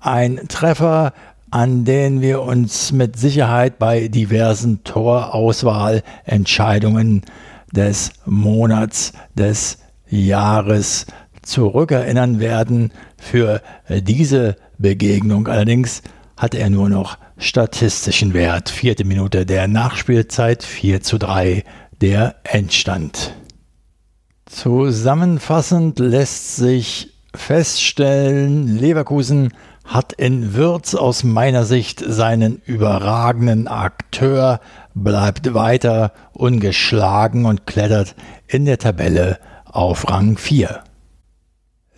Ein 0.00 0.40
Treffer, 0.48 1.12
an 1.56 1.84
den 1.86 2.20
wir 2.20 2.42
uns 2.42 2.92
mit 2.92 3.18
Sicherheit 3.18 3.78
bei 3.78 4.08
diversen 4.08 4.84
Torauswahlentscheidungen 4.84 7.22
des 7.72 8.10
Monats, 8.26 9.14
des 9.34 9.78
Jahres 10.06 11.06
zurückerinnern 11.40 12.40
werden. 12.40 12.92
Für 13.16 13.62
diese 13.88 14.56
Begegnung 14.76 15.48
allerdings 15.48 16.02
hat 16.36 16.54
er 16.54 16.68
nur 16.68 16.90
noch 16.90 17.16
statistischen 17.38 18.34
Wert. 18.34 18.68
Vierte 18.68 19.06
Minute 19.06 19.46
der 19.46 19.66
Nachspielzeit, 19.66 20.62
4 20.62 21.00
zu 21.00 21.16
3 21.16 21.64
der 22.02 22.34
Endstand. 22.44 23.32
Zusammenfassend 24.44 26.00
lässt 26.00 26.56
sich 26.56 27.14
feststellen, 27.34 28.76
Leverkusen 28.76 29.54
hat 29.86 30.12
in 30.12 30.54
Würz 30.54 30.94
aus 30.94 31.24
meiner 31.24 31.64
Sicht 31.64 32.02
seinen 32.06 32.60
überragenden 32.66 33.68
Akteur, 33.68 34.60
bleibt 34.94 35.54
weiter 35.54 36.12
ungeschlagen 36.32 37.44
und 37.46 37.66
klettert 37.66 38.14
in 38.46 38.64
der 38.64 38.78
Tabelle 38.78 39.38
auf 39.64 40.10
Rang 40.10 40.36
4. 40.36 40.82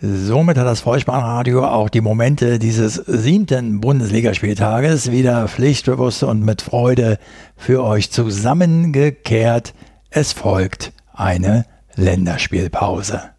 Somit 0.01 0.57
hat 0.59 0.67
das 0.67 0.83
Vollspannradio 0.83 1.65
auch 1.67 1.89
die 1.89 2.01
Momente 2.01 2.61
dieses 2.61 2.95
siebten 2.95 3.81
Bundesligaspieltages 3.81 5.11
wieder 5.11 5.49
pflichtbewusst 5.49 6.23
und 6.23 6.45
mit 6.45 6.63
Freude 6.63 7.19
für 7.57 7.83
euch 7.83 8.13
zusammengekehrt. 8.13 9.75
Es 10.11 10.33
folgt 10.33 10.93
eine 11.13 11.65
Länderspielpause. 11.97 13.38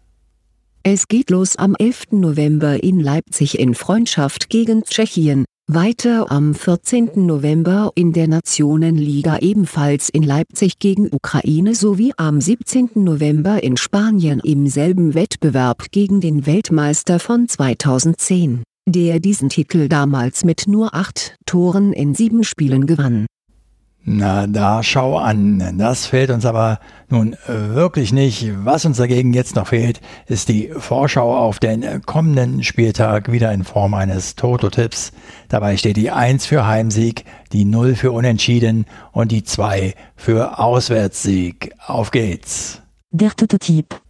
Es 0.82 1.08
geht 1.08 1.28
los 1.28 1.56
am 1.56 1.76
11. 1.78 2.12
November 2.12 2.82
in 2.82 3.00
Leipzig 3.00 3.58
in 3.58 3.74
Freundschaft 3.74 4.48
gegen 4.48 4.82
Tschechien, 4.82 5.44
weiter 5.66 6.32
am 6.32 6.54
14. 6.54 7.26
November 7.26 7.92
in 7.94 8.14
der 8.14 8.28
Nationenliga 8.28 9.40
ebenfalls 9.40 10.08
in 10.08 10.22
Leipzig 10.22 10.78
gegen 10.78 11.12
Ukraine 11.12 11.74
sowie 11.74 12.14
am 12.16 12.40
17. 12.40 12.92
November 12.94 13.62
in 13.62 13.76
Spanien 13.76 14.40
im 14.40 14.68
selben 14.68 15.12
Wettbewerb 15.14 15.90
gegen 15.90 16.22
den 16.22 16.46
Weltmeister 16.46 17.18
von 17.18 17.46
2010, 17.46 18.62
der 18.88 19.20
diesen 19.20 19.50
Titel 19.50 19.86
damals 19.86 20.44
mit 20.44 20.64
nur 20.66 20.94
acht 20.94 21.36
Toren 21.44 21.92
in 21.92 22.14
sieben 22.14 22.42
Spielen 22.42 22.86
gewann 22.86 23.26
na, 24.02 24.46
da 24.46 24.82
schau 24.82 25.18
an. 25.18 25.76
Das 25.76 26.06
fehlt 26.06 26.30
uns 26.30 26.46
aber 26.46 26.80
nun 27.08 27.36
wirklich 27.46 28.12
nicht. 28.12 28.50
Was 28.64 28.86
uns 28.86 28.96
dagegen 28.96 29.34
jetzt 29.34 29.56
noch 29.56 29.68
fehlt, 29.68 30.00
ist 30.26 30.48
die 30.48 30.70
Vorschau 30.74 31.36
auf 31.36 31.58
den 31.58 32.02
kommenden 32.06 32.62
Spieltag 32.62 33.30
wieder 33.30 33.52
in 33.52 33.62
Form 33.62 33.92
eines 33.92 34.36
Toto-Tipps. 34.36 35.12
Dabei 35.48 35.76
steht 35.76 35.98
die 35.98 36.10
1 36.10 36.46
für 36.46 36.66
Heimsieg, 36.66 37.24
die 37.52 37.66
0 37.66 37.94
für 37.94 38.12
Unentschieden 38.12 38.86
und 39.12 39.32
die 39.32 39.44
2 39.44 39.94
für 40.16 40.58
Auswärtssieg. 40.58 41.74
Auf 41.86 42.10
geht's. 42.10 42.80
Der 43.10 43.30
Toto-Tipp. 43.30 44.00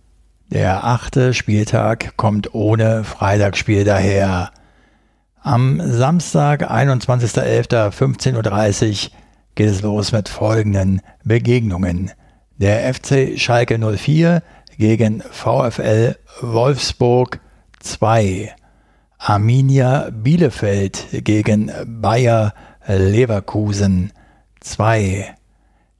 Der 0.52 0.84
achte 0.84 1.34
Spieltag 1.34 2.16
kommt 2.16 2.54
ohne 2.54 3.02
Freitagsspiel 3.02 3.84
daher. 3.84 4.50
Am 5.42 5.80
Samstag, 5.84 6.70
21.11.15.30 6.70 8.36
Uhr 9.06 9.10
geht 9.54 9.68
es 9.68 9.82
los 9.82 10.12
mit 10.12 10.28
folgenden 10.28 11.00
Begegnungen. 11.24 12.10
Der 12.58 12.92
FC 12.92 13.38
Schalke 13.38 13.78
04 13.78 14.42
gegen 14.78 15.22
VfL 15.30 16.16
Wolfsburg 16.40 17.40
2. 17.80 18.54
Arminia 19.18 20.10
Bielefeld 20.10 21.06
gegen 21.24 21.70
Bayer 21.86 22.54
Leverkusen 22.86 24.12
2. 24.60 25.34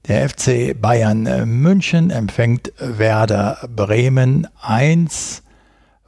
Der 0.09 0.29
FC 0.29 0.75
Bayern 0.81 1.25
München 1.45 2.11
empfängt 2.11 2.73
Werder 2.79 3.59
Bremen 3.69 4.49
1. 4.63 5.43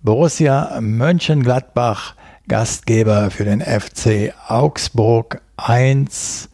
Borussia 0.03 0.81
Mönchengladbach 0.81 2.15
Gastgeber 2.49 3.31
für 3.31 3.45
den 3.45 3.61
FC 3.61 4.35
Augsburg 4.49 5.43
1. 5.57 6.49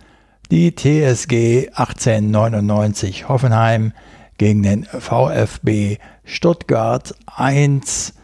Die 0.51 0.75
TSG 0.75 1.69
1899 1.75 3.29
Hoffenheim 3.29 3.93
gegen 4.39 4.63
den 4.63 4.85
VfB 4.85 5.99
Stuttgart 6.25 7.15
1 7.27 8.15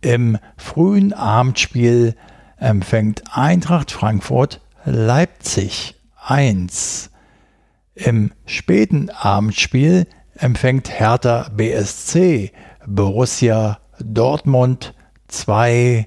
im 0.00 0.38
frühen 0.56 1.12
Abendspiel 1.12 2.14
empfängt 2.58 3.24
Eintracht 3.32 3.90
Frankfurt 3.90 4.60
Leipzig 4.84 6.00
1. 6.24 7.10
Im 7.96 8.30
späten 8.46 9.10
Abendspiel 9.10 10.06
empfängt 10.36 10.96
Hertha 10.96 11.48
BSC 11.56 12.52
Borussia 12.86 13.80
Dortmund 13.98 14.94
2 15.26 16.06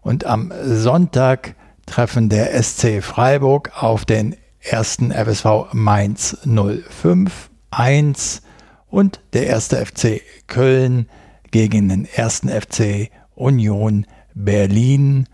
und 0.00 0.26
am 0.26 0.52
Sonntag 0.62 1.56
treffen 1.86 2.28
der 2.28 2.62
SC 2.62 3.02
Freiburg 3.02 3.82
auf 3.82 4.04
den 4.04 4.36
ersten 4.60 5.12
FSV 5.12 5.72
Mainz 5.72 6.36
05 6.44 7.50
1 7.70 8.42
und 8.86 9.20
der 9.32 9.46
erste 9.46 9.84
FC 9.84 10.22
Köln 10.46 11.08
gegen 11.50 11.88
den 11.88 12.06
ersten 12.06 12.48
FC 12.48 13.10
Union 13.34 14.06
Berlin 14.34 15.26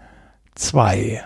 2. 0.54 1.22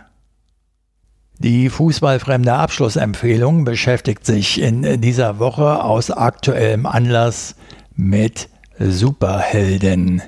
Die 1.39 1.71
fußballfremde 1.71 2.53
Abschlussempfehlung 2.53 3.65
beschäftigt 3.65 4.27
sich 4.27 4.61
in 4.61 5.01
dieser 5.01 5.39
Woche 5.39 5.85
aus 5.85 6.11
aktuellem 6.11 6.85
Anlass 6.85 7.55
mit 7.95 8.49
Superhelden. 8.79 10.23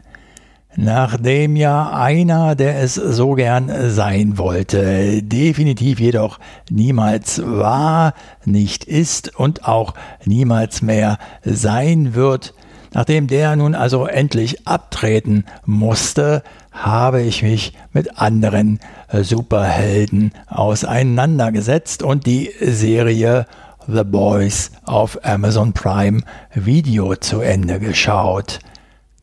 Nachdem 0.77 1.57
ja 1.57 1.91
einer, 1.93 2.55
der 2.55 2.81
es 2.81 2.95
so 2.95 3.33
gern 3.33 3.91
sein 3.91 4.39
wollte, 4.39 5.21
definitiv 5.21 5.99
jedoch 5.99 6.39
niemals 6.71 7.43
war, 7.45 8.15
nicht 8.45 8.85
ist 8.85 9.35
und 9.37 9.67
auch 9.67 9.95
niemals 10.25 10.81
mehr 10.81 11.19
sein 11.43 12.15
wird, 12.15 12.55
nachdem 12.93 13.27
der 13.27 13.57
nun 13.57 13.75
also 13.75 14.07
endlich 14.07 14.69
abtreten 14.69 15.45
musste, 15.65 16.45
habe 16.71 17.23
ich 17.23 17.43
mich 17.43 17.73
mit 17.93 18.21
anderen 18.21 18.79
Superhelden 19.13 20.33
auseinandergesetzt 20.47 22.05
und 22.05 22.27
die 22.27 22.53
Serie 22.61 23.47
The 23.89 24.05
Boys 24.05 24.71
auf 24.85 25.19
Amazon 25.25 25.73
Prime 25.73 26.23
Video 26.55 27.17
zu 27.17 27.41
Ende 27.41 27.81
geschaut 27.81 28.61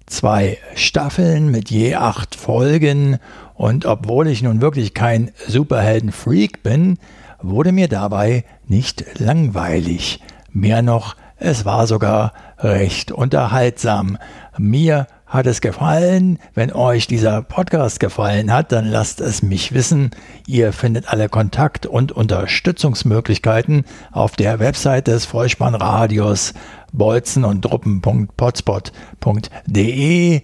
zwei 0.08 0.58
Staffeln 0.76 1.50
mit 1.52 1.70
je 1.70 1.96
acht 1.96 2.36
Folgen 2.36 3.20
und 3.54 3.86
obwohl 3.86 4.28
ich 4.28 4.42
nun 4.42 4.62
wirklich 4.62 4.94
kein 4.94 5.32
Superhelden-Freak 5.48 6.64
bin, 6.64 6.98
wurde 7.42 7.72
mir 7.72 7.88
dabei 7.88 8.44
nicht 8.68 9.20
langweilig. 9.20 10.22
Mehr 10.52 10.82
noch, 10.82 11.16
es 11.38 11.66
war 11.66 11.86
sogar 11.86 12.34
recht 12.60 13.12
unterhaltsam. 13.12 14.18
Mir 14.58 15.08
hat 15.28 15.46
es 15.46 15.60
gefallen? 15.60 16.40
Wenn 16.54 16.72
euch 16.72 17.06
dieser 17.06 17.42
Podcast 17.42 18.00
gefallen 18.00 18.52
hat, 18.52 18.72
dann 18.72 18.86
lasst 18.86 19.20
es 19.20 19.44
mich 19.44 19.74
wissen. 19.74 20.12
Ihr 20.48 20.72
findet 20.72 21.10
alle 21.10 21.28
Kontakt- 21.28 21.86
und 21.86 22.14
Unterstützungsmöglichkeiten 22.14 23.84
auf 24.12 24.38
der 24.38 24.60
Website 24.60 25.08
des 25.08 25.26
Vollspannradios 25.26 26.54
bolzen 26.98 27.46
und 27.46 27.62
druppen.potspot.de. 27.62 30.42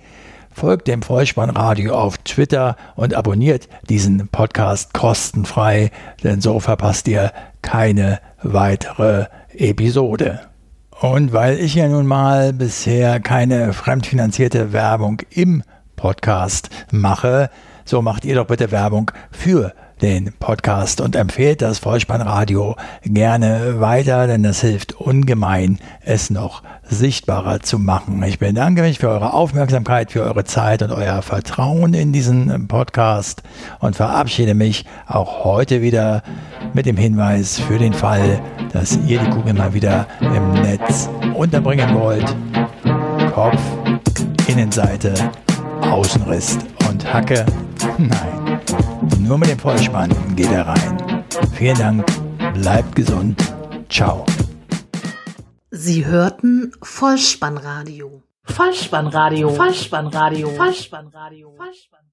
Folgt 0.51 0.87
dem 0.87 1.01
Vollspannradio 1.01 1.95
auf 1.95 2.19
Twitter 2.19 2.77
und 2.95 3.15
abonniert 3.15 3.67
diesen 3.89 4.27
Podcast 4.27 4.93
kostenfrei, 4.93 5.89
denn 6.23 6.41
so 6.41 6.59
verpasst 6.59 7.07
ihr 7.07 7.31
keine 7.63 8.19
weitere 8.43 9.25
Episode. 9.49 10.41
Und 11.01 11.33
weil 11.33 11.59
ich 11.59 11.75
ja 11.75 11.87
nun 11.87 12.05
mal 12.05 12.53
bisher 12.53 13.19
keine 13.19 13.73
fremdfinanzierte 13.73 14.71
Werbung 14.71 15.21
im 15.31 15.63
Podcast 15.95 16.69
mache, 16.91 17.49
so 17.83 18.01
macht 18.01 18.25
ihr 18.25 18.35
doch 18.35 18.47
bitte 18.47 18.71
Werbung 18.71 19.11
für 19.31 19.73
den 20.03 20.33
Podcast 20.37 20.99
und 20.99 21.15
empfehlt 21.15 21.61
das 21.61 21.79
Vollspannradio 21.79 22.75
gerne 23.05 23.79
weiter, 23.79 24.27
denn 24.27 24.43
das 24.43 24.59
hilft 24.59 24.91
ungemein, 24.91 25.79
es 26.01 26.29
noch 26.29 26.61
sichtbarer 26.83 27.61
zu 27.61 27.79
machen. 27.79 28.21
Ich 28.23 28.37
bedanke 28.37 28.81
mich 28.81 28.99
für 28.99 29.07
eure 29.07 29.33
Aufmerksamkeit, 29.33 30.11
für 30.11 30.23
eure 30.23 30.43
Zeit 30.43 30.81
und 30.81 30.91
euer 30.91 31.21
Vertrauen 31.21 31.93
in 31.93 32.11
diesen 32.11 32.67
Podcast 32.67 33.43
und 33.79 33.95
verabschiede 33.95 34.55
mich 34.55 34.85
auch 35.07 35.45
heute 35.45 35.81
wieder 35.81 36.21
mit 36.73 36.85
dem 36.85 36.97
Hinweis 36.97 37.57
für 37.61 37.79
den 37.79 37.93
Fall, 37.93 38.41
dass 38.73 38.99
ihr 39.07 39.19
die 39.19 39.29
Kugel 39.29 39.53
mal 39.53 39.73
wieder 39.73 40.05
im 40.19 40.51
Netz 40.51 41.09
unterbringen 41.33 41.95
wollt. 41.95 42.35
Kopf, 43.33 43.61
Innenseite, 44.47 45.13
Außenriss 45.84 46.57
und 46.89 47.13
Hacke. 47.13 47.45
Nein, 47.97 48.59
nur 49.19 49.38
mit 49.38 49.49
dem 49.49 49.59
Vollspann 49.59 50.11
geht 50.36 50.51
er 50.51 50.67
rein. 50.67 51.23
Vielen 51.53 51.77
Dank, 51.77 52.05
bleibt 52.53 52.95
gesund. 52.95 53.41
Ciao. 53.89 54.25
Sie 55.71 56.05
hörten 56.05 56.71
Vollspannradio. 56.81 58.21
Vollspannradio. 58.43 59.49
Vollspannradio. 59.49 60.49
Vollspannradio. 60.49 61.53
Vollspannradio. 61.57 62.03